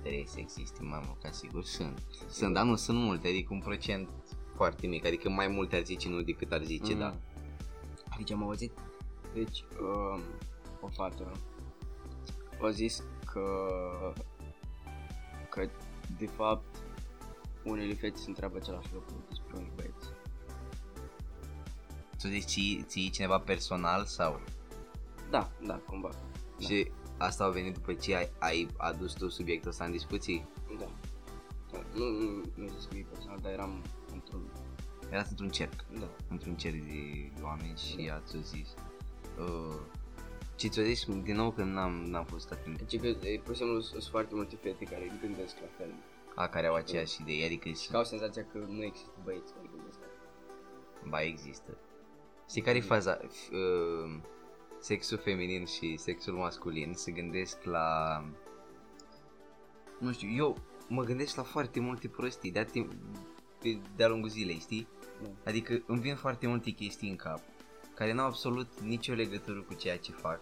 [0.01, 2.03] Trebuie să existe, mamă, ca sigur sunt.
[2.29, 4.09] Sunt, dar nu sunt multe, adică un procent
[4.55, 6.99] foarte mic, adică mai multe ar zice nu decât ar zice Mm.
[6.99, 7.15] da.
[8.17, 8.73] Deci am auzit,
[9.35, 10.21] deci um,
[10.81, 11.33] o fată
[12.63, 13.43] a zis că
[15.51, 15.69] că
[16.19, 16.77] de fapt
[17.65, 19.88] unele fete se întreabă același lucru despre unii băieți.
[22.21, 24.41] Tu zici ții, ții cineva personal sau?
[25.31, 26.09] Da, da, cumva.
[26.59, 26.67] Da.
[26.67, 30.49] Și asta a venit după ce ai, ai adus tu subiectul ăsta în discuții?
[30.79, 30.85] Da.
[31.73, 31.79] da.
[31.95, 34.51] Nu, nu, nu zis mie personal, dar eram într-un...
[35.11, 36.09] Erați într-un cerc, Da.
[36.29, 38.15] într-un cerc de oameni și Da.
[38.15, 38.75] ați zis.
[39.39, 39.75] Uh,
[40.57, 42.83] ce ți-o zis din nou că n-am, n-am fost atent.
[42.83, 45.95] Deci că, e, pur și simplu, sunt foarte multe fete care gândesc la fel.
[46.35, 49.67] A, care au aceeași idee, adică Și că au senzația că nu există băieți care
[49.75, 51.09] gândesc la fel.
[51.11, 51.77] ba există.
[52.49, 53.21] Știi care e faza?
[53.21, 54.21] F- uh,
[54.81, 58.25] sexul feminin și sexul masculin se gândesc la...
[59.99, 60.57] Nu știu, eu
[60.89, 62.93] mă gândesc la foarte multe prostii de-a, timp,
[63.61, 64.89] pe, de-a lungul zilei, știi?
[65.23, 65.29] Da.
[65.45, 67.41] Adică îmi vin foarte multe chestii în cap
[67.99, 70.41] care n-au absolut nicio legătură cu ceea ce fac.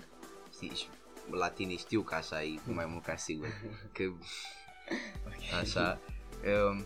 [0.52, 0.70] Știi?
[0.74, 0.86] Și
[1.30, 3.48] la tine știu că așa e mai mult ca sigur.
[3.92, 4.12] Că
[5.60, 6.00] așa.
[6.70, 6.84] Um,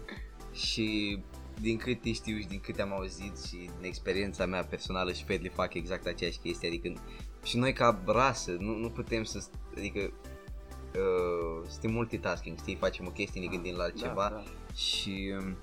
[0.52, 1.18] și
[1.61, 5.49] din câte știu și din câte am auzit și din experiența mea personală și fetele
[5.49, 6.92] fac exact aceeași chestie, adică
[7.44, 9.44] și noi ca rasă nu, nu putem să,
[9.77, 14.75] adică uh, suntem multitasking, știi, facem o chestie, ne gândim la altceva Da, da.
[14.75, 15.57] și um,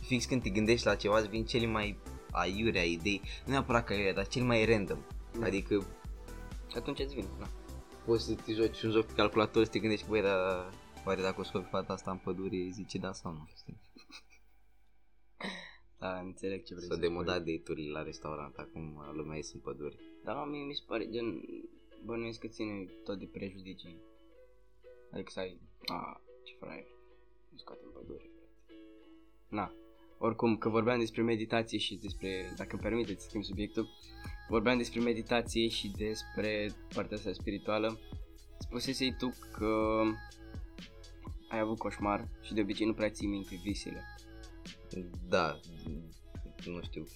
[0.00, 1.98] fix când te gândești la ceva îți vin cele mai
[2.30, 4.98] aiurea idei, nu neapărat că aiurea, dar cel mai random.
[5.38, 5.46] Da.
[5.46, 5.86] Adică
[6.70, 7.46] Și atunci îți vine, da.
[8.04, 10.72] poți să te joci un joc pe calculator să te gândești, băi, dar
[11.04, 13.76] oare dacă o scopi fata asta în pădure, zice da sau nu, știi?
[15.98, 17.56] Da, înțeleg ce vrei S-au să demodat spui.
[17.56, 19.96] date-urile la restaurant, acum lumea ies în pădure.
[20.24, 21.42] Dar la mie mi se pare gen,
[22.04, 23.96] bănuiesc că ține tot de prejudicii.
[25.12, 26.86] Adică să ai, a, ce fraier,
[27.48, 28.80] nu scoate în pădure, frate.
[29.48, 29.72] Na,
[30.18, 33.88] oricum, că vorbeam despre meditație și despre, dacă îmi permiteți să schimb subiectul,
[34.48, 37.98] vorbeam despre meditație și despre partea asta spirituală.
[38.58, 40.02] Spusesei tu că
[41.48, 44.04] ai avut coșmar și de obicei nu prea ții minte visele.
[45.28, 45.60] Da,
[46.66, 47.06] nu știu.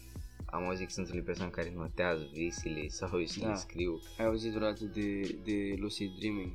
[0.46, 3.48] am auzit că sunt unele persoane care notează visele sau și Da.
[3.48, 4.00] le scriu.
[4.18, 6.52] Ai auzit vreodată de, de lucid dreaming?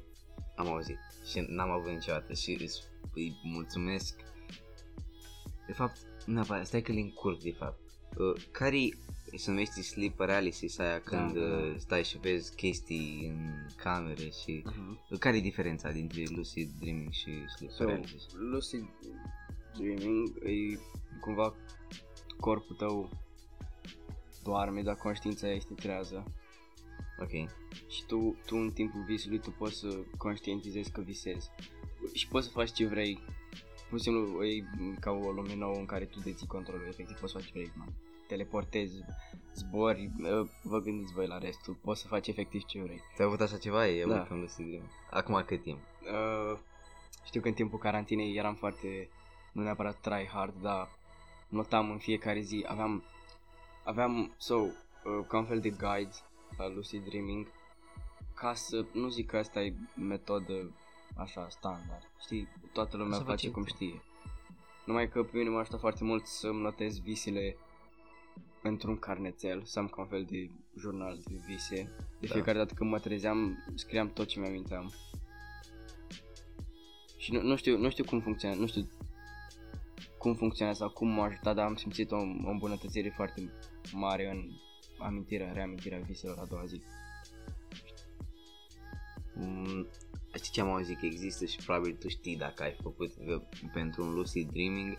[0.56, 0.98] Am auzit
[1.30, 4.16] și n-am avut niciodată și îți, îi mulțumesc.
[5.68, 7.80] De fapt, nu neapărat, stai că le încurc de fapt.
[8.18, 8.78] Uh, care
[9.36, 11.56] se numește sleep paralysis aia când da, da.
[11.56, 14.64] uh, stai și vezi chestii în camere și...
[14.66, 15.10] Uh-huh.
[15.10, 18.24] Uh, care e diferența dintre lucid dreaming și sleep So, paralysis?
[18.52, 18.86] lucid
[19.78, 20.80] dreaming e
[21.20, 21.54] cumva
[22.40, 23.10] corpul tău
[24.44, 26.24] doarme, dar conștiința este trează.
[27.20, 27.50] Ok.
[27.90, 31.50] Și tu, tu în timpul visului tu poți să conștientizezi că visezi.
[32.14, 33.20] Și poți să faci ce vrei.
[33.90, 34.64] Pur și simplu e
[35.00, 37.72] ca o lume nouă în care tu deții controlul, efectiv poți să faci ce vrei,
[37.76, 37.94] man.
[38.28, 39.04] Teleportezi,
[39.54, 43.02] zbori, uh, vă gândiți voi la restul, poți să faci efectiv ce vrei.
[43.16, 43.88] Ți-ai avut așa ceva?
[43.88, 44.14] E Da.
[44.14, 44.28] da.
[44.32, 44.90] un lucid dreaming.
[45.10, 45.80] Acum cât timp?
[46.02, 46.60] Uh,
[47.26, 49.10] știu că în timpul carantinei eram foarte,
[49.52, 50.90] nu neapărat try hard, dar
[51.50, 53.04] notam în fiecare zi, aveam,
[53.84, 54.72] aveam, so, uh,
[55.28, 56.16] ca un fel de guide
[56.58, 57.48] la lucid dreaming,
[58.34, 60.72] ca să, nu zic că asta e metodă
[61.16, 63.68] așa standard, știi, toată lumea Să face facem cum tu.
[63.74, 64.02] știe.
[64.86, 67.58] Numai că pe mine m-a ajutat foarte mult să-mi notez visele
[68.62, 71.96] într-un carnețel, să am ca un fel de jurnal de vise.
[72.20, 72.34] De Da.
[72.34, 74.94] fiecare dată când mă trezeam, scriam tot ce mi-aminteam.
[77.18, 78.90] Și nu, nu știu, nu știu cum funcționează, nu știu
[80.18, 83.52] cum funcționează sau cum m-a ajutat, dar am simțit o, o îmbunătățire foarte
[83.94, 84.50] mare în
[85.00, 86.82] amintirea, reamintirea viselor a doua zi.
[89.36, 89.88] Mm,
[90.34, 93.42] știi ce am auzit că există și probabil tu știi dacă ai făcut că
[93.74, 94.96] pentru un lucid dreaming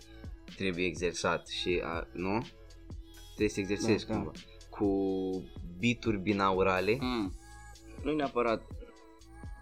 [0.55, 2.45] trebuie exersat și a, nu?
[3.27, 4.19] Trebuie să exersezi Da, da.
[4.19, 4.31] cumva.
[4.69, 4.87] Cu
[5.77, 6.97] bituri binaurale.
[6.99, 7.33] Mm.
[8.03, 8.61] Nu neapărat,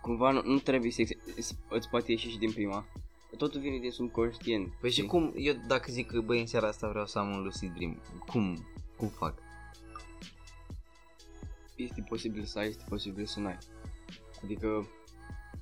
[0.02, 2.86] cumva nu, nu trebuie să ex- îți poate ieși și din prima.
[3.38, 4.73] Totul vine din subconștient.
[4.82, 5.08] Păi și știi?
[5.08, 8.02] cum, eu dacă zic că băi în seara asta vreau să am un lucid dream,
[8.26, 9.45] cum, cum fac?
[11.78, 13.58] este posibil să ai, este posibil să nu ai.
[14.43, 14.89] Adică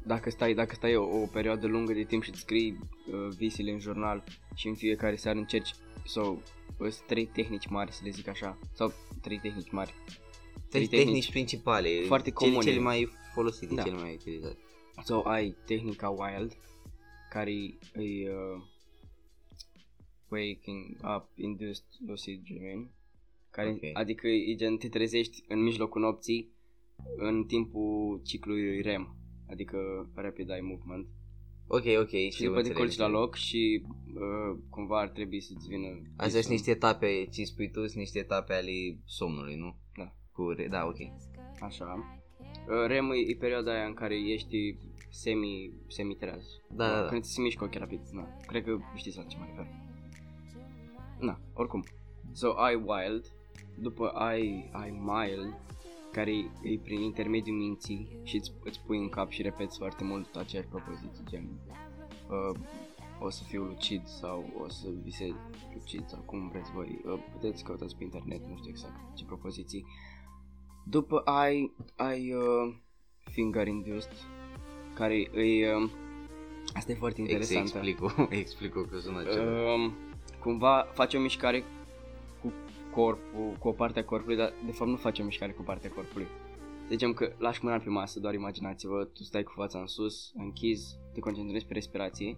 [0.03, 2.79] dacă stai, dacă stai o, o perioadă lungă de timp și îți scrii
[3.11, 4.23] uh, visele în jurnal
[4.55, 5.73] și în fiecare seară încerci
[6.05, 6.41] sau
[6.77, 9.93] so, trei tehnici mari, să le zic așa, sau trei tehnici mari.
[10.69, 12.69] Trei tehnici principale, foarte cele, comune.
[12.69, 13.81] cele mai folosite, Da.
[13.81, 14.57] cele mai utilizate.
[15.03, 16.57] Sau ai tehnica Wild,
[17.35, 18.61] care e uh,
[20.31, 22.87] Waking Up Induced Lucid Dreaming,
[23.51, 23.79] care, Ok.
[23.93, 26.49] adică e gen te trezești în mijlocul nopții
[27.17, 29.15] în timpul ciclului REM,
[29.49, 29.77] adică
[30.15, 31.07] Rapid Eye Movement.
[31.67, 33.23] Ok, ok, Și știu, după te înțeleg, culci la înțeleg.
[33.25, 33.81] loc și
[34.13, 35.87] uh, cumva ar trebui să-ți vină...
[36.15, 39.75] Astea sunt niște etape, ce spui tu, sunt niște etape ale somnului, nu?
[39.97, 40.13] Da.
[40.31, 40.97] Cu, re- da, ok.
[41.61, 42.21] Așa.
[42.67, 44.77] Uh, REM e, e perioada aia în care ești
[45.21, 46.45] semi, semi-treaz.
[46.69, 47.07] Da, da, da.
[47.07, 48.01] Când ți se mișcă ochii rapid.
[48.11, 48.27] Na.
[48.45, 49.67] Cred că știți la ce mă refer.
[51.19, 51.83] Na, oricum.
[52.31, 53.25] So, ai wild,
[53.79, 55.55] după ai, ai mild,
[56.11, 60.03] care e, e prin intermediul minții și îți, îți pui în cap și repeți foarte
[60.03, 61.59] mult aceeași propoziție, gen
[62.29, 62.59] uh,
[63.19, 65.33] o să fiu lucid sau o să visez
[65.73, 67.01] lucid sau cum vreți voi.
[67.05, 69.85] Uh, puteți căutați pe internet, nu știu exact ce propoziții.
[70.85, 72.75] După ai, ai uh,
[73.31, 74.11] finger induced,
[74.95, 75.89] care e, uh,
[76.73, 77.77] asta e foarte Ex- interesantă.
[77.77, 78.09] explic-o,
[78.41, 79.73] explic-o că sună ceva.
[79.73, 79.93] Um,
[80.39, 81.63] cumva face o mișcare
[82.41, 82.53] cu
[82.91, 85.89] corpul, cu o parte a corpului, dar de fapt nu face o mișcare cu partea
[85.89, 86.27] corpului.
[86.81, 90.31] Să zicem că lași mâna pe masă, doar imaginați-vă, tu stai cu fața în sus,
[90.35, 92.37] închizi, te concentrezi pe respirație,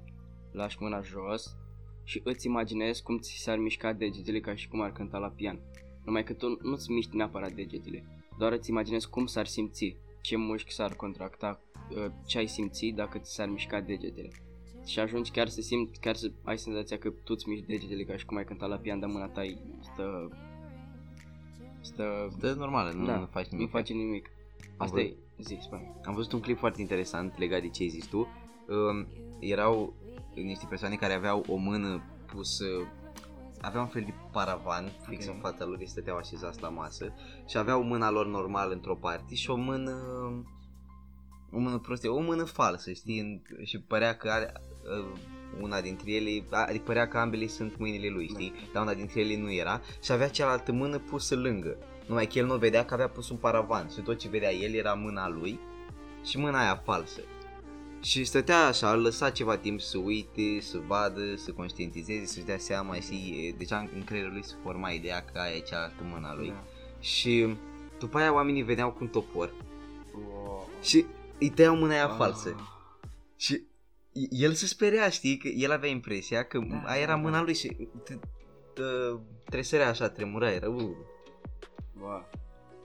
[0.52, 1.56] lași mâna jos
[2.04, 5.60] și îți imaginezi cum ți s-ar mișca degetele ca și cum ar cânta la pian.
[6.06, 8.06] Numai că tu nu-ți miști neapărat degetele,
[8.38, 13.18] doar îți imaginezi cum s-ar simți, ce mușchi s-ar contracta, uh, ce ai simți dacă
[13.18, 14.30] ți s-ar mișca degetele.
[14.86, 18.18] Și ajungi chiar să simți, chiar să ai senzația că tu îți miști degetele ca
[18.18, 20.30] și cum ai cântat la pian, dar mâna ta e- stă...
[21.82, 22.36] Stă...
[22.40, 23.66] Dă normală, nu, da, nu faci nimic.
[23.66, 24.30] Nu face nimic.
[24.78, 25.12] Asta văzut.
[25.12, 25.96] e, zi, spune.
[26.04, 28.18] Am văzut un clip foarte interesant legat de ce ai zis tu.
[28.18, 29.08] Um,
[29.40, 29.94] erau
[30.36, 32.66] niște persoane care aveau o mână pusă
[33.62, 35.34] aveau un fel de paravan fix Ok.
[35.34, 37.14] în fața lor, ei stăteau așezați la masă
[37.48, 39.96] și aveau mâna lor normal într-o parte și o mână
[41.52, 44.54] o mână prostie, o mână falsă, știi, în, și părea că are
[45.00, 45.20] uh,
[45.62, 49.38] una dintre ele, adică părea că ambele sunt mâinile lui, știi, dar una dintre ele
[49.38, 51.78] nu era și avea cealaltă mână pusă lângă.
[52.08, 54.74] Numai că el nu vedea că avea pus un paravan și tot ce vedea el
[54.74, 55.60] era mâna lui
[56.24, 57.22] și mâna aia falsă.
[58.02, 62.58] Și stătea așa, îl lăsa ceva timp să uite, să vadă, să conștientizeze, să-și dea
[62.58, 66.48] seama, și deja în creierul lui se forma ideea că aia e cealaltă mâna lui.
[66.48, 66.64] Da.
[67.00, 67.56] Și
[68.00, 69.54] după aia oamenii veneau cu un topor
[70.14, 70.70] Wow.
[70.82, 71.06] și
[71.40, 72.16] îi tăiau mâna aia Ah.
[72.18, 72.56] falsă.
[73.36, 73.62] Și
[74.30, 77.44] el se speria, știi, că el avea impresia că Da, aia era da, mâna da.
[77.44, 80.90] lui și t- t- tresărea așa, tremura, era uh.
[82.00, 82.30] Wow.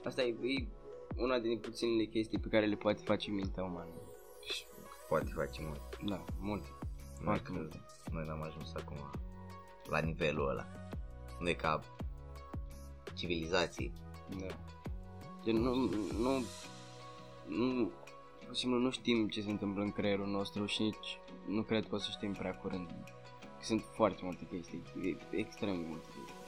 [0.03, 0.67] Asta e, e
[1.15, 3.89] una din puținele chestii pe care le poate face mintea umană.
[5.17, 5.81] Și poate face mult.
[6.05, 6.61] Da, mult.
[6.63, 7.79] Noi, Foarte că, mult.
[8.11, 8.97] noi n-am ajuns acum
[9.89, 10.65] la nivelul ăla.
[11.39, 11.79] Noi ca
[13.13, 13.93] civilizații.
[14.39, 14.45] Da.
[15.43, 15.75] Gen, nu,
[16.19, 16.43] nu,
[17.47, 17.91] nu,
[18.45, 21.87] pur și simplu nu știm ce se întâmplă în creierul nostru și nici nu cred
[21.87, 22.89] că o să știm prea curând.
[23.61, 26.41] Sunt foarte multe chestii, e- extrem de multe chestii.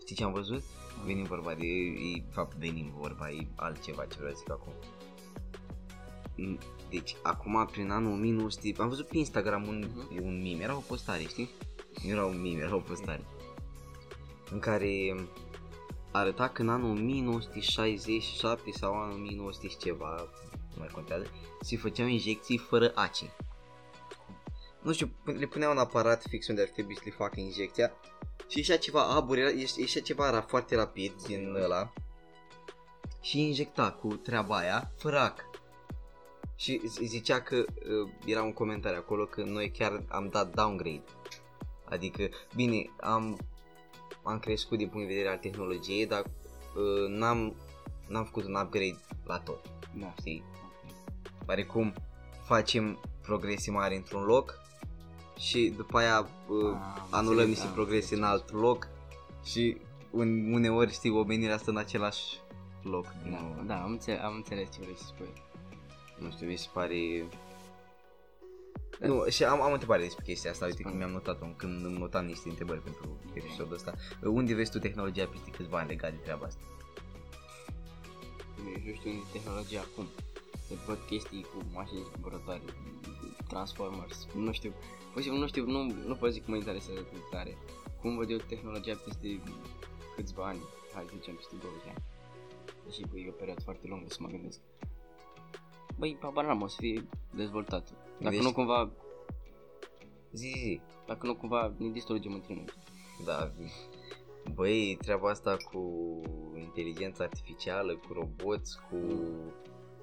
[0.00, 0.62] Știi ce am văzut?
[1.04, 4.72] Venim vorba de, e, fapt venim vorba, e altceva ce vreau să zic acum.
[6.90, 10.16] Mm, Deci, acum, prin anul 1900, am văzut pe Instagram un, Mhm.
[10.16, 11.50] e un meme, era o postare, știi?
[12.02, 13.24] Nu era un meme, era o postare.
[14.50, 15.14] În care
[16.10, 20.14] arăta că în anul 1967 sau anul 1900 și ceva,
[20.52, 21.26] nu mai contează,
[21.60, 23.30] se făceau injecții fără ace.
[24.82, 27.92] Nu știu, le puneau un aparat fix unde ar trebui să le facă injecția
[28.48, 31.92] și ieșea ceva abur, era, ieș- ieșea ceva ra, foarte rapid din ăla
[33.20, 35.49] și injecta cu treaba aia fără ac.
[36.60, 41.02] Și z- zicea că uh, era un comentariu acolo că noi chiar am dat downgrade.
[41.84, 43.38] Adică, bine, am,
[44.22, 47.54] am crescut din punct de vedere al tehnologiei, dar uh, n-am,
[48.08, 50.14] n-am făcut un upgrade la tot, Da.
[50.18, 50.44] știi?
[51.48, 51.94] Oarecum
[52.44, 54.58] facem progrese mari într-un loc
[55.38, 58.40] și după aia uh, Am anulăm înțeles, niște am progrese în înțeles.
[58.50, 58.88] alt loc
[59.44, 59.76] și
[60.10, 62.24] un, uneori știi omenirea asta în același
[62.82, 63.64] loc din Da, nou.
[63.66, 65.32] da am, înțeles, am înțeles ce vrei să spui.
[66.20, 67.28] Nu știu, mi se pare...
[69.00, 71.04] Nu, și am, am o întrebare despre chestia asta, uite că Spune.
[71.04, 73.94] mi-am notat-o când îmi notam niște întrebări pentru episodul ăsta.
[74.22, 76.62] Unde vezi tu tehnologia peste câțiva ani legat de treaba asta?
[78.58, 80.06] Eu nu știu unde e tehnologia acum.
[80.68, 82.62] Să văd chestii cu mașini zburătoare,
[83.48, 84.72] Transformers, nu știu.
[85.12, 87.56] Pur și simplu nu știu, nu, nu pot zic că mă interesează atât de tare.
[88.00, 89.40] Cum văd eu tehnologia peste
[90.16, 90.60] câțiva ani,
[90.94, 92.02] hai să zicem peste 20 ani.
[92.84, 94.60] Deși băi, e o perioadă foarte lungă să mă gândesc.
[96.00, 97.92] Băi, habar n-am, o să fie dezvoltat.
[98.20, 98.90] Dacă Deci- nu cumva,
[100.32, 100.80] Zi, zi, zi.
[101.06, 102.64] dacă nu cumva ne distrugem între noi.
[103.24, 103.52] Da,
[104.54, 105.80] băi, treaba asta cu
[106.58, 108.96] inteligența artificială, cu roboți, cu...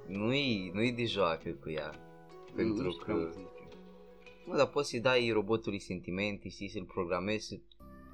[0.08, 1.92] Nu-i, nu-i de joacă cu ea.
[2.56, 3.04] Pentru Nu știu că...
[3.04, 3.78] prea multe despre ea.
[4.46, 7.60] Mă, dar poți să-i dai robotului sentimente, știi, să-l programezi să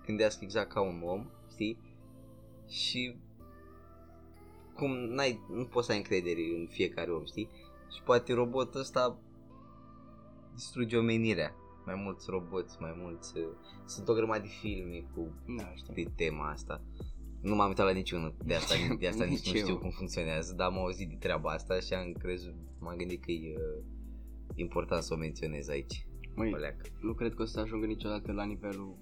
[0.05, 1.77] gândească exact ca un om, știi?
[2.67, 3.15] Și
[4.73, 7.49] cum n-ai, nu poți să ai încredere în fiecare om, știi?
[7.93, 9.19] Și poate robotul ăsta
[10.53, 11.55] distruge omenirea.
[11.85, 13.37] Mai mulți roboți, mai mulți...
[13.37, 13.43] uh,
[13.85, 15.93] Sunt o grămadă de filme cu Da, știu.
[15.93, 16.81] de tema asta.
[17.41, 19.79] Nu m-am uitat la niciunul de asta, de asta nici Nici nu știu eu.
[19.79, 23.55] cum funcționează, dar am auzit de treaba asta și am crezut, m-am gândit că e
[23.57, 23.83] uh,
[24.55, 26.07] important să o menționez aici.
[26.35, 26.75] Măi, Oleac.
[27.01, 28.97] nu cred că o să ajungă niciodată la nivelul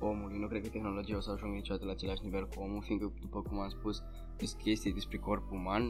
[0.00, 3.12] omului, nu cred că tehnologia o să ajungă niciodată la același nivel cu omul, fiindcă,
[3.20, 4.02] după cum am spus,
[4.36, 5.82] sunt chestii despre corpul uman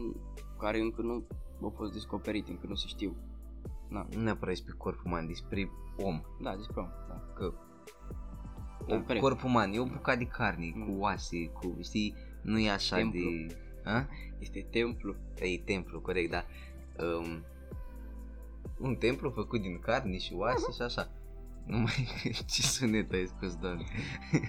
[0.59, 1.27] care încă nu
[1.63, 3.17] au fost descoperite, încă nu se știu.
[3.89, 6.23] Na, Nu neapărat despre corp uman, despre om.
[6.43, 7.33] da, despre om, da.
[7.35, 7.53] Că
[8.87, 9.21] Da, da, corect.
[9.23, 10.85] corp uman e o bucată de carne, Mm.
[10.87, 13.21] cu oase, cu, știi, nu e așa Templu.
[13.21, 13.57] de...
[13.85, 14.07] A?
[14.39, 15.15] Este templu.
[15.35, 16.45] E templu, corect, da.
[17.05, 17.45] Um,
[18.79, 21.11] un templu făcut din carne și oase și așa.
[21.67, 22.09] Nu mai...
[22.51, 23.85] ce sunet ai scos, doamne?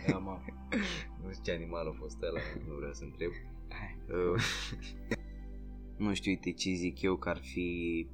[0.08, 0.40] Da, mă.
[1.24, 3.32] Nu știu ce animal a fost ăla, nu vreau să întreb.
[3.70, 3.98] Hai.
[4.10, 4.42] Uh,
[6.00, 8.08] nu știu, uite ce zic eu că ar fi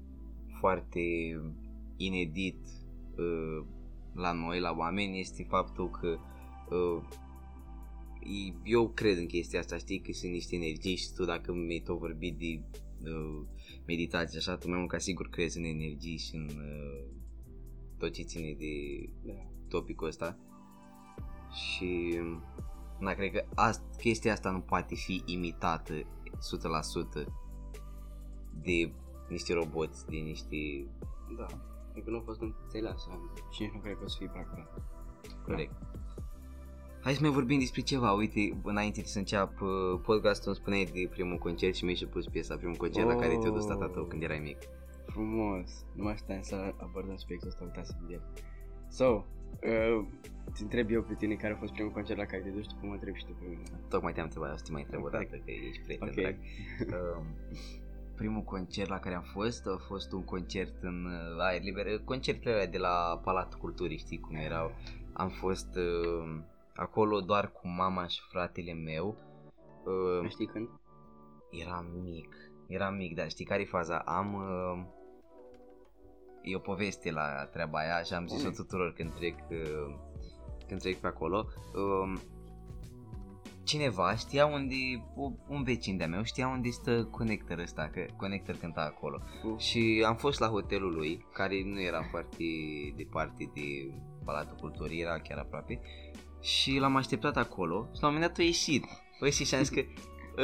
[0.59, 0.99] foarte
[1.97, 2.57] inedit
[3.17, 3.65] uh,
[4.13, 6.17] la noi, la oameni, este faptul că
[6.75, 7.03] uh,
[8.21, 11.79] e- eu cred în chestia asta, știi, că sunt niște energii și tu dacă mi-ai
[11.79, 12.63] tot vorbit de
[13.09, 13.41] uh,
[13.87, 17.05] meditație așa, tu mai mult ca sigur crezi în energii și în uh,
[17.97, 18.73] tot ce ține de
[19.23, 19.33] Da.
[19.67, 20.39] topicul ăsta
[21.51, 22.19] și
[22.99, 27.44] na, cred că ast- chestia asta nu poate fi imitată 100%
[28.61, 28.91] de
[29.29, 30.87] niște roboți, de niște...
[31.37, 31.45] Da.
[31.93, 33.09] Încă nu a fost înțeleasă
[33.51, 34.67] și nici nu cred că o să fie prea curând.
[35.45, 35.73] Corect.
[37.01, 41.07] Hai să mai vorbim despre ceva, uite, înainte să încep uh, podcastul îmi spuneai de
[41.09, 44.03] primul concert și mi-ai și pus piesa primul concert la care te-a dus tata tău
[44.03, 44.57] când erai mic.
[45.05, 45.85] Frumos.
[45.93, 48.23] Nu mai așteptam să abordăm subiectul ăsta, uitați-vă de el.
[48.89, 50.05] So, uh,
[50.53, 52.75] te întreb eu pe tine care a fost primul concert la care te duci, tu
[52.79, 53.63] cum mă întreb și tu pe mine.
[53.89, 55.11] Tocmai te-am întrebat, o să te mai întreb o Ok.
[55.11, 56.13] dată, că ești prieten Ok.
[56.13, 56.35] drag.
[56.95, 57.25] Um,
[58.15, 62.53] primul concert la care am fost a fost un concert în uh, aer liber, concertele
[62.53, 64.71] alea de la Palatul Culturii, știi cum erau.
[65.13, 66.39] Am fost uh,
[66.75, 69.17] acolo doar cu mama și fratele meu.
[69.85, 70.69] Uh, Nu știi când?
[71.65, 72.35] eram mic,
[72.67, 73.97] eram mic, dar știi care e faza?
[73.97, 74.33] Am...
[74.33, 74.83] Uh,
[76.41, 78.55] e o poveste la treaba aia și am zis-o Spune.
[78.55, 79.95] tuturor când trec, uh,
[80.67, 81.47] când trec pe acolo.
[81.73, 82.13] Uh,
[83.65, 84.75] cineva știa unde,
[85.15, 89.21] o- un vecin de-a meu știa unde stă Connector ăsta, că Connector cânta acolo.
[89.43, 92.43] Uh, Și am fost la hotelul lui, care nu era foarte
[92.95, 93.93] departe de
[94.25, 95.79] Palatul Culturii, era chiar aproape.
[96.41, 98.83] Și l-am așteptat acolo și la un moment dat a ieșit.
[99.21, 99.81] A ieșit și am zis că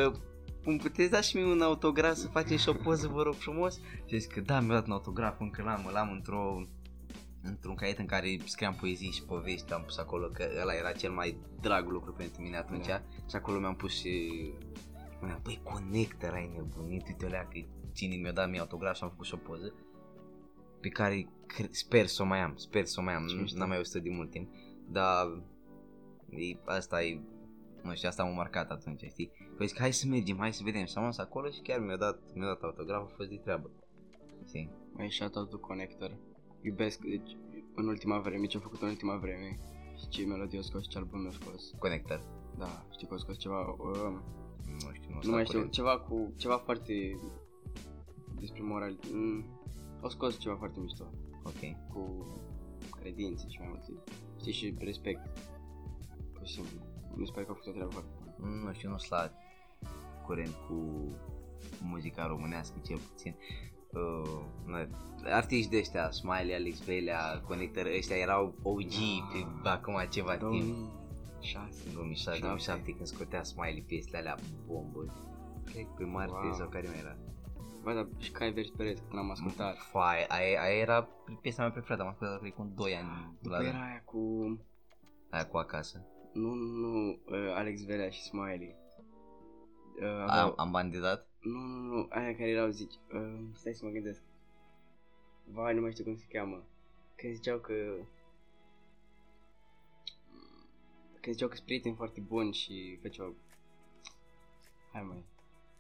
[0.08, 0.14] uh,
[0.70, 3.76] îmi puteți da și mie un autograf să facem și o poză, vă rog frumos?
[4.06, 6.66] Și zis că da, mi-a dat un autograf, încă l-am, îl am într-o
[7.44, 11.12] într-un caiet în care scriam poezii și povești, am pus acolo că ăla era cel
[11.12, 13.02] mai drag lucru pentru mine atunci Da.
[13.30, 14.32] și acolo mi-am pus și
[15.16, 17.60] spunea, băi, conector, ai nebunit, uite alea că
[17.94, 19.74] cine mi-a dat mie autograf și am făcut și o poză
[20.82, 23.42] pe care cre- sper să o mai am, sper să o mai am, Ce nu-
[23.42, 23.58] mișto.
[23.58, 24.50] n-am mai văzut de mult timp,
[24.88, 25.26] dar
[26.30, 27.22] e, asta e,
[27.84, 29.32] nu știu, asta m-a marcat atunci, știi?
[29.58, 31.98] Păi zic, hai să mergem, hai să vedem și am ajuns acolo și chiar mi-a
[31.98, 33.72] dat, mi-a dat autograf, a fost de treabă,
[34.48, 34.72] știi?
[34.94, 36.18] Mai shout-out to Connector.
[36.62, 37.38] Iubesc, deci,
[37.76, 39.60] în ultima vreme, ce-a făcut în ultima vreme.
[40.00, 41.74] Și ce melodie a scos, ce album a scos.
[41.80, 42.24] Conector.
[42.58, 44.22] Da, știu că a scos ceva, um,
[44.84, 45.72] Nu știu, nu, nu sunt mai știu, curent.
[45.74, 47.20] ceva cu, ceva foarte
[48.40, 49.00] despre moral.
[49.14, 49.46] Mm,
[50.02, 51.04] a scos ceva foarte mișto,
[51.44, 51.92] Ok.
[51.94, 52.26] cu
[53.00, 53.94] credințe și mai multe.
[54.40, 55.22] Știi, și respect.
[56.34, 56.78] Pur și simplu.
[57.16, 58.62] Mi se pare că a făcut o treabă foarte bună.
[58.66, 59.32] nu știu, nu sunt la
[60.26, 61.08] curent cu
[61.84, 63.36] muzica românească cel puțin.
[63.94, 64.88] Uh, na,
[65.36, 68.94] artiști de ăștia, Smiley, Alex Velea, Connector, ăștia erau OG
[69.64, 70.76] pe acum ceva timp.
[71.42, 71.84] 2006.
[71.88, 74.36] În 2006, 2007 când scotea Smiley piesele alea
[74.68, 75.06] bombă.
[75.66, 76.54] Cred că pe Marte Wow.
[76.54, 77.16] sau care mai era.
[77.84, 79.78] Bă, dar și cai verzi pereți, când am ascultat.
[79.78, 81.08] Fai, aia, aia era
[81.42, 84.20] piesa mea preferată, am ascultat cred cu 2 ani După la era aia cu...
[85.30, 86.06] aia cu acasă.
[86.34, 88.76] Nu, nu, nu, uh, Alex Velea și Smiley.
[90.02, 90.54] Uh, Am, aveau...
[90.58, 91.28] am bandidat?
[91.42, 94.22] Nu, nu, nu, aia care erau, zici, uh, stai să mă gândesc.
[95.44, 96.64] Vai, nu mai știu cum se cheamă.
[97.16, 97.74] Când ziceau că...
[101.20, 103.36] Când ziceau că sunt prieteni foarte buni și făceau...
[104.92, 105.24] Hai mai,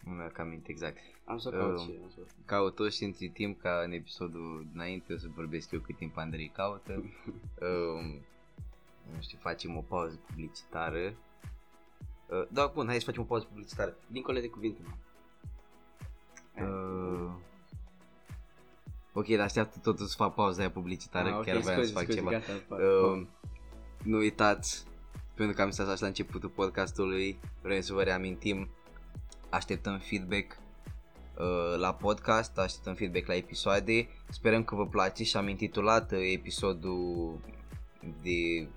[0.03, 0.97] Nu mi-am aminte exact.
[1.25, 2.23] am să o caut Uh, și am să o...
[2.45, 6.49] Caută și între timp ca în episodul înainte o să vorbesc eu cât timp Andrei
[6.49, 6.93] caută.
[6.93, 8.05] um,
[9.15, 11.15] nu știu, facem o pauză publicitară.
[12.29, 13.97] Uh, da, bun, hai să facem o pauză publicitară.
[14.07, 14.93] Dincolo de cuvinte, mă.
[16.55, 17.31] Uh,
[19.13, 21.93] ok, dar așteaptă totul să fac pauza aia publicitară, Ah, ok, chiar voiam să scuze,
[21.93, 22.31] fac scuze, ceva.
[22.31, 22.79] Gata, fac.
[22.79, 23.25] Uh,
[24.03, 24.85] nu uitați,
[25.35, 28.69] pentru că am stat așa la începutul podcastului, vrem să vă reamintim,
[29.49, 30.57] așteptăm feedback
[31.37, 36.19] uh, la podcast, așteptăm feedback la episoade, sperăm că vă place și am intitulat uh,
[36.33, 37.39] episodul
[38.21, 38.67] de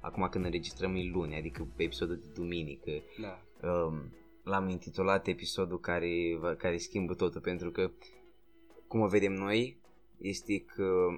[0.00, 3.38] acum când înregistrăm e luni, adică episodul de duminică, Da.
[3.68, 7.90] um, l-am intitulat episodul care, va- care schimbă totul pentru că
[8.86, 9.76] cum o vedem noi
[10.18, 11.16] este că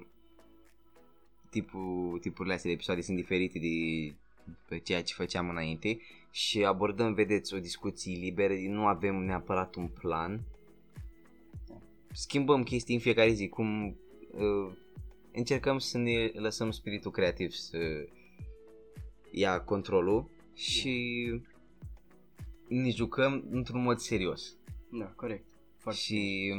[1.49, 4.13] tipul, tipurile astea de episoade sunt diferite de
[4.67, 5.99] pe ceea ce făceam înainte
[6.31, 10.41] și abordăm, vedeți, o discuție liberă, nu avem neapărat un plan.
[12.11, 13.85] Schimbăm chestii în fiecare zi, cum
[14.31, 14.71] uh,
[15.33, 18.07] încercăm să ne lăsăm spiritul creativ să
[19.31, 21.25] ia controlul și
[22.67, 24.55] ne jucăm într-un mod serios.
[24.91, 25.45] Da, corect.
[25.77, 25.99] Foarte.
[25.99, 26.51] Și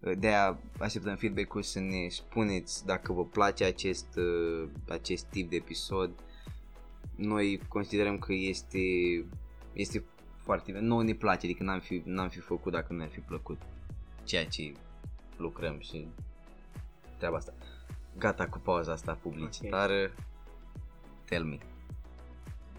[0.00, 5.56] uh, de-aia așteptăm feedback-ul să ne spuneți dacă vă place acest, uh, acest tip de
[5.56, 6.10] episod.
[7.16, 8.78] Noi considerăm că este,
[9.72, 10.04] este
[10.36, 10.84] foarte bine.
[10.84, 13.60] Nouă ne place, adică n-am fi, n-am fi făcut dacă nu ne-ar fi plăcut
[14.24, 14.72] ceea ce
[15.36, 16.08] lucrăm și
[17.18, 17.52] treaba asta.
[18.18, 20.14] Gata cu pauza asta publicitară.
[21.24, 21.58] Tell me.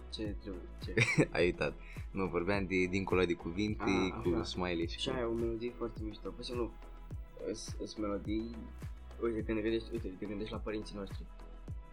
[0.09, 0.63] Ce trebuie?
[0.83, 0.93] Ce?
[1.35, 1.73] Ai uitat.
[2.11, 4.43] Nu, vorbeam de dincolo de cuvinte, Ah, cu așa.
[4.43, 5.15] smiley și Și cu...
[5.15, 6.29] aia o melodie foarte mișto.
[6.29, 6.71] Păi să nu,
[7.53, 8.55] sunt melodii,
[9.23, 11.23] uite, când te gândești, uite, te gândești la părinții noștri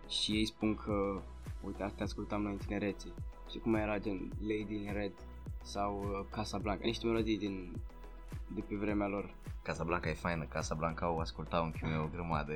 [0.09, 1.21] și ei spun că,
[1.67, 3.07] uite, astea ascultam noi în tinerețe.
[3.51, 5.13] Și cum era gen Lady in Red
[5.63, 7.73] sau uh, Casablanca, niște melodii din,
[8.55, 9.35] de pe vremea lor.
[9.63, 12.53] Casablanca e faină, Casablanca o ascultau în meu o grămadă.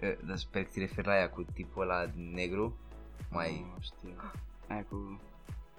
[0.00, 2.76] E, Dar sper că te referi la aia cu tipul ăla negru,
[3.30, 4.08] mai Nu știu.
[4.68, 5.20] Aia cu...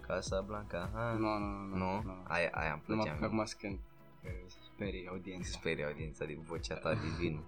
[0.08, 1.12] Casablanca, ha?
[1.12, 2.02] Nu, nu, nu, nu?
[2.04, 2.14] nu.
[2.28, 3.30] Aia, aia îmi Nu mă plăcea apuc mie.
[3.40, 3.80] acum să cânt,
[4.24, 5.50] că sperii Se audiența.
[5.50, 7.44] sperie audiența de vocea ta divină.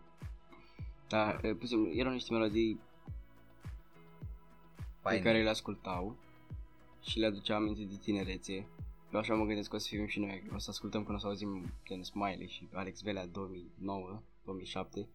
[1.07, 2.79] Da, e, pur și simplu, erau niște melodii
[4.73, 5.23] pe Faine.
[5.23, 6.15] care le ascultau
[7.01, 8.67] și le aduceau aminte de tinerețe.
[9.13, 11.19] Eu așa mă gândesc că o să fim și noi, o să ascultăm când o
[11.19, 15.07] să auzim gen Smiley și Alex Velea 2009, 2007.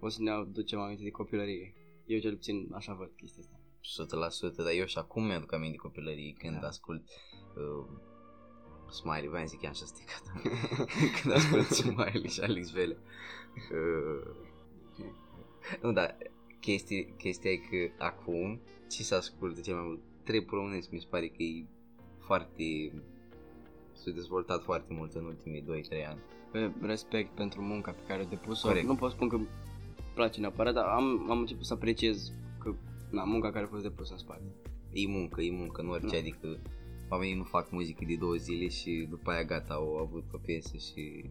[0.00, 1.74] O să ne aducem aminte de copilărie.
[2.06, 3.57] Eu cel puțin așa văd chestia asta.
[3.80, 6.66] 100%, dar eu și acum mi-aduc aminte de copilărie când Da.
[6.66, 7.02] ascult
[7.56, 7.86] uh,
[8.90, 10.22] Smiley, voiam să zic așa stricat.
[11.22, 12.96] când ascult Smiley și Alex Vele.
[13.72, 14.34] Uh,
[15.82, 16.16] nu, dar
[16.60, 18.60] chestia, chestia e că acum
[18.90, 20.00] ce se ascultă cel mai mult?
[20.24, 21.66] Trap românesc mi se pare că e
[22.18, 22.92] foarte...
[23.92, 26.20] s-a dezvoltat foarte mult în ultimii 2-3 ani.
[26.52, 28.68] Pe respect pentru munca pe care o depus-o.
[28.68, 28.86] Corect.
[28.86, 29.48] Nu pot spune că îmi
[30.14, 32.32] place neapărat, dar am, am început să apreciez
[33.10, 34.42] că na, munca care a fost depusă în spate.
[34.92, 36.18] E muncă, e muncă, nu orice, Da.
[36.18, 36.60] adică
[37.08, 40.76] oamenii nu fac muzică de două zile și după aia gata, au avut o piesă
[40.76, 41.24] și...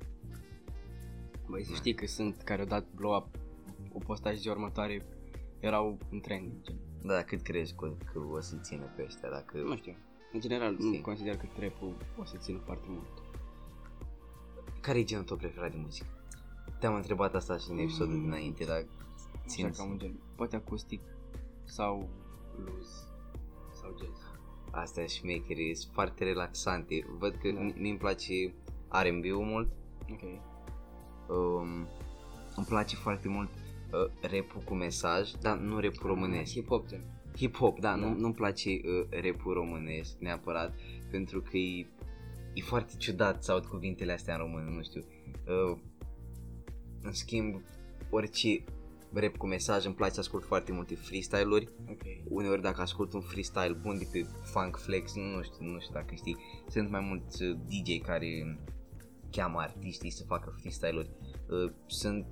[1.50, 3.28] Băi, să știi că sunt care au dat blow up
[3.94, 5.06] o postaj zi următoare
[5.60, 6.52] erau în trend.
[6.62, 6.76] gen.
[7.04, 9.58] Da, cât crezi că, că o să țină pe ăștia, dacă...
[9.58, 9.96] Nu știu.
[10.34, 10.90] În general, Știi.
[10.96, 11.74] nu consider că trap
[12.20, 13.08] o să țină foarte mult.
[14.82, 16.08] Care e genul tău preferat de muzică?
[16.80, 18.22] Te-am întrebat asta și în episodul Mm.
[18.24, 18.86] dinainte, dar
[19.26, 20.20] Țin țin Așa ca un gen.
[20.36, 21.02] Poate acustic
[21.68, 22.10] sau
[22.56, 23.08] blues
[23.82, 24.20] sau jazz.
[24.72, 27.06] astea șmechere, sunt foarte relaxante.
[27.18, 27.60] Văd că Da.
[27.60, 28.54] mi- mie îmi place
[28.90, 29.68] R&B-ul mult,
[30.12, 30.22] Ok.
[31.30, 31.88] um,
[32.56, 33.50] îmi place foarte mult
[33.92, 36.52] uh, rap cu mesaj, dar nu rap românesc.
[36.52, 37.04] Hip hop gen.
[37.38, 37.96] Hip-hop, da, Da.
[37.96, 40.76] nu, nu-mi place uh, rap românesc neapărat,
[41.12, 41.88] pentru că e,
[42.54, 45.02] e foarte ciudat să aud cuvintele astea în română, nu știu.
[45.48, 45.78] Uh,
[47.02, 47.62] în schimb,
[48.10, 48.64] orice
[49.20, 51.68] rap cu mesaj îmi place să ascult foarte multe freestyle-uri.
[51.90, 52.02] Ok.
[52.30, 56.16] Uneori dacă ascult un freestyle bun de pe Funk Flex, nu știu, nu știu dacă
[56.16, 56.38] știi,
[56.68, 58.60] sunt mai mulți uh, DJ care
[59.32, 61.10] cheamă artiștii să facă freestyle-uri.
[61.50, 62.26] Uh, sunt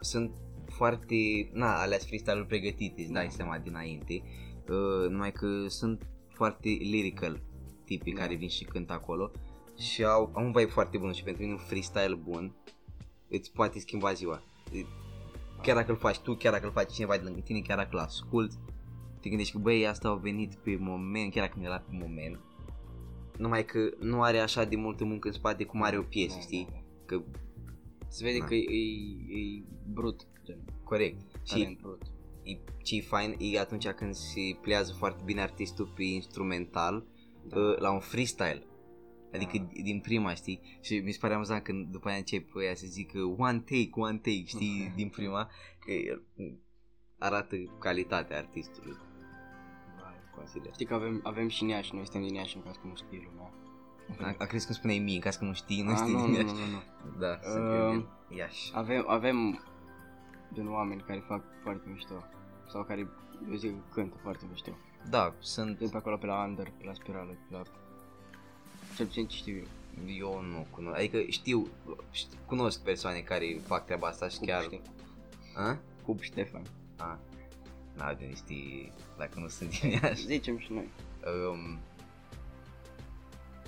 [0.00, 0.30] sunt
[0.66, 3.30] foarte, na, alea freestyle-uri pregătite, îți dai Da.
[3.30, 4.22] seama dinainte,
[4.68, 7.42] uh, numai că sunt foarte lyrical
[7.84, 8.20] tipii Da.
[8.20, 9.30] care vin și cântă acolo
[9.78, 12.54] și au, au un vibe foarte bun și pentru mine un freestyle bun
[13.28, 14.42] îți poate schimba ziua.
[15.62, 17.88] Chiar dacă îl faci tu, chiar dacă îl faci cineva de lângă tine, chiar dacă
[17.92, 18.54] îl asculti,
[19.20, 22.40] te gândești că băi, asta au venit pe moment, chiar dacă nu era pe moment.
[23.38, 26.40] Numai că nu are așa de multă muncă în spate cum are o piesă, Da,
[26.40, 26.66] știi?
[26.70, 26.82] da, da.
[27.06, 27.22] Că,
[28.08, 28.44] Se vede Da.
[28.44, 28.58] că e,
[29.28, 30.58] e brut, gen.
[30.84, 31.20] corect.
[31.46, 32.02] Și Talent brut.
[32.42, 37.04] e, ce e fain e atunci când se pliază foarte bine artistul pe instrumental
[37.48, 37.60] Da.
[37.60, 38.62] uh, la un freestyle.
[39.34, 39.82] Adică Ah.
[39.82, 40.60] din prima, știi?
[40.80, 44.16] Și mi se pare amuzant când după aia încep ăia să zică one take, one
[44.16, 44.92] take, știi?
[44.96, 45.50] Din prima,
[45.84, 46.22] că el
[47.18, 48.96] arată calitatea artistului.
[50.36, 50.72] Consider.
[50.72, 53.28] Știi că avem, avem și Neaș, noi suntem din Neaș în caz că nu știi
[53.30, 53.52] lumea.
[54.20, 56.12] A, a crezut că îmi spuneai mie, în caz că nu știi, nu Ah, știi
[56.12, 56.54] nu, din nu, nu, Iași.
[56.54, 56.66] nu,
[57.10, 57.18] nu.
[57.18, 58.06] Da, sunt Um, eu din
[58.38, 58.70] Iași.
[58.74, 59.64] Avem, avem
[60.54, 62.14] gen oameni care fac foarte mișto.
[62.68, 63.00] Sau care,
[63.50, 64.70] eu zic, că cântă foarte mișto.
[65.10, 67.62] Da, sunt, Sunt pe acolo pe la Under, pe la Spirală, pe la...
[68.96, 69.66] Cel puțin ce știu eu.
[70.18, 71.68] eu nu cunosc, adică știu,
[72.10, 74.62] știu, cunosc persoane care fac treaba asta și Cub chiar...
[74.62, 74.82] Ștefan.
[75.54, 75.78] A?
[76.04, 76.62] Cub Ștefan.
[76.96, 77.18] A.
[77.96, 80.24] N-au de știi dacă nu sunt din Iași.
[80.26, 80.88] Zicem și noi.
[81.50, 81.78] Um,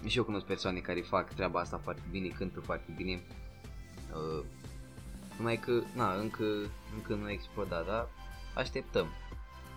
[0.08, 3.22] și eu cunosc persoane care fac treaba asta foarte bine, cântă foarte bine.
[4.12, 4.44] Uh,
[5.36, 6.44] numai că, na, încă,
[6.94, 8.08] încă nu a explodat, dar
[8.54, 9.06] așteptăm.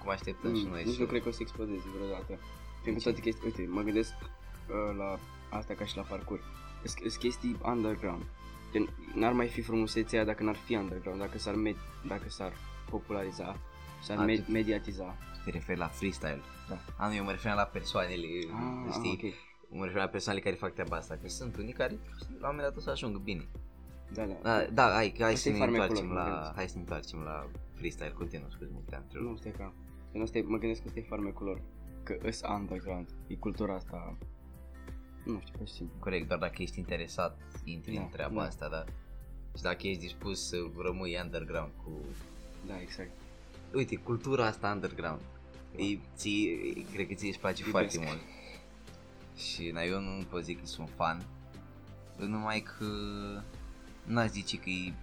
[0.01, 0.83] Cum așteptăm și Mm, noi.
[0.83, 2.37] Nici să- nu cred că o să explodeze vreodată.
[2.83, 3.09] Fiindcă ce?
[3.09, 5.19] toate chestii, uite, mă gândesc uh, la
[5.49, 6.41] asta ca și la parcurs.
[6.83, 8.23] Sunt chestii underground.
[8.71, 12.53] Gen, n-ar mai fi frumusețea dacă n-ar fi underground, dacă s-ar, med- dacă s-ar
[12.89, 13.57] populariza,
[14.03, 15.15] s-ar A, me- tu- mediatiza.
[15.45, 16.41] Te referi la freestyle.
[16.69, 16.77] Da.
[16.97, 18.27] A, nu, eu mă refer la persoanele,
[18.85, 19.19] Ah, știi?
[19.23, 19.33] ok.
[19.77, 22.55] Mă refer la persoanele care fac treaba asta, că sunt unii care știi, la un
[22.55, 23.47] moment dat o să ajungă bine.
[24.13, 24.33] Da, da.
[24.41, 26.55] Da, da hai, hai Asta să e ne farmecul întoarcem lor, mă la, gândesc.
[26.55, 29.31] hai să ne întoarcem la freestyle, continuă, scuze-mă, te-am întrerupt.
[29.31, 29.73] Nu, stai ca...
[30.11, 31.61] Nu, stai, mă gândesc că ăsta e farmecul lor.
[32.03, 33.07] Că îs underground.
[33.27, 34.17] E cultura asta...
[35.31, 35.95] Nu știu, pur și simplu.
[35.99, 38.47] Corect, doar dacă ești interesat, intri Da, în treaba da.
[38.47, 38.83] asta, da.
[39.55, 41.91] Și dacă ești dispus să rămâi underground cu...
[42.67, 43.11] Da, exact.
[43.73, 45.21] Uite, cultura asta underground,
[45.75, 46.57] e, ție,
[46.93, 47.93] cred că ție îți place Iubesc.
[47.93, 48.19] foarte mult.
[49.37, 51.25] Și na, eu nu pot zic că sunt fan,
[52.17, 52.85] numai că
[54.03, 54.93] n-aș zice că e,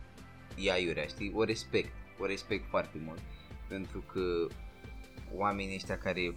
[0.57, 1.33] e aiurea, știi?
[1.35, 3.21] O respect, o respect foarte mult.
[3.69, 4.47] Pentru că
[5.35, 6.37] oamenii ăștia care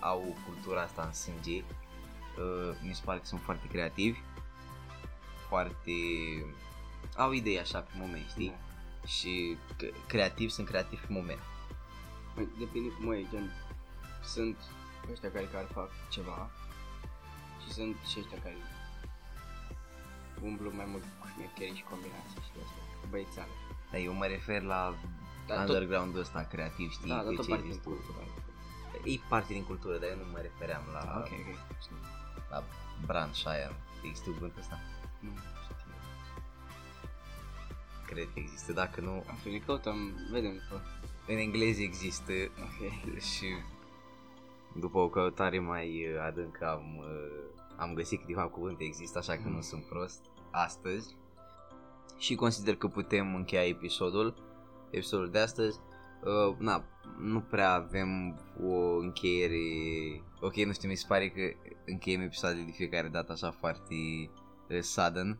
[0.00, 1.87] au cultura asta în sânge, uh,
[2.82, 4.18] mi se pare că sunt foarte creativi,
[5.48, 5.92] foarte...
[7.16, 8.48] au idei așa pe moment, știi?
[8.48, 9.06] Da.
[9.06, 11.40] Și c- creativi sunt creativi pe moment.
[12.34, 13.52] Păi, depinde cum e, gen,
[14.24, 14.56] sunt
[15.12, 16.50] ăștia care, care fac ceva
[17.62, 18.56] și sunt și ăștia care
[20.42, 23.50] umblu mai mult cu șmecherii și combinații și de astea, cu băiețeală.
[23.90, 24.94] Dar eu mă refer la
[25.46, 27.08] Dar tot- underground-ul ăsta creativ, știi?
[27.08, 27.88] Da, dar pe tot ce parte din există.
[27.88, 28.18] cultură.
[29.04, 31.58] E parte din cultură, dar eu nu mă refeream la, Ah, ok, ok.
[32.48, 32.56] Știu.
[32.56, 32.64] la
[33.06, 33.76] brand shire.
[34.04, 34.78] Există cuvântul ăsta?
[35.20, 35.76] Nu știu.
[38.06, 39.96] Cred că există, dacă nu, Așa, ne căutăm,
[40.30, 40.82] vedem după.
[41.26, 43.18] în engleză există Ok.
[43.20, 43.46] și
[44.74, 49.48] după o căutare mai uh, adâncă am, uh, am găsit câteva cuvinte există, așa că
[49.48, 50.20] nu sunt prost
[50.50, 51.16] astăzi.
[52.18, 54.34] Și consider că putem încheia episodul,
[54.90, 55.78] episodul de astăzi.
[56.24, 56.84] Uh, na,
[57.20, 59.56] nu prea avem o încheiere,
[60.40, 61.40] ok, nu știu, mi se pare că
[61.86, 63.94] încheiem episoadele de fiecare dată așa foarte
[64.68, 65.38] uh, sudden,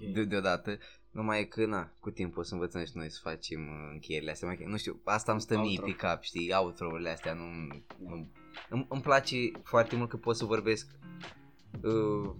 [0.00, 0.12] Ok.
[0.12, 0.78] de, deodată,
[1.10, 4.48] numai că, na, cu timpul o să învățăm și noi să facem uh, încheierile astea,
[4.48, 5.84] mai, nu știu, asta îmi stă mie Outro.
[5.84, 7.44] pe cap, știi, outro-urile astea, nu,
[8.08, 8.30] nu
[8.68, 10.90] îmi, îmi place foarte mult că pot să vorbesc
[11.82, 12.30] uh,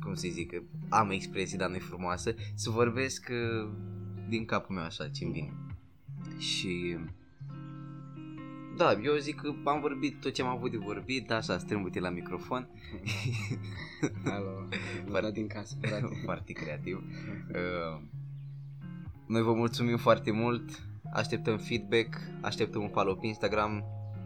[0.00, 3.70] cum să zic, am expresii, dar nu e frumoasă, să vorbesc uh,
[4.28, 5.52] din capul meu așa, ce-mi vine.
[6.38, 6.96] Și
[8.78, 12.08] da, eu zic că am vorbit tot ce am avut de vorbit, așa, strâmbute la
[12.08, 12.68] microfon,
[14.34, 14.68] Alo,
[15.04, 16.20] Vlad din casă, frate.
[16.24, 17.04] foarte creativ.
[17.48, 18.00] Uh,
[19.26, 20.82] noi vă mulțumim foarte mult,
[21.12, 23.84] așteptăm feedback, așteptăm un follow pe Instagram,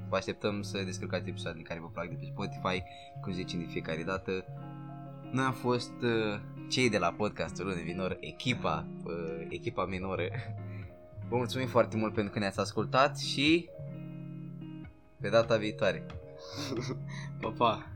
[0.09, 2.83] vă așteptăm să descărcați episoadele care vă plac de pe Spotify,
[3.21, 4.45] cum zicem de fiecare dată.
[5.31, 10.23] Noi am fost uh, cei de la podcastul Lune Minor, echipa, uh, echipa minoră.
[11.33, 13.69] Vă mulțumim foarte mult pentru că ne-ați ascultat și
[15.21, 16.07] pe data viitoare.
[17.41, 17.87] Pa, pa!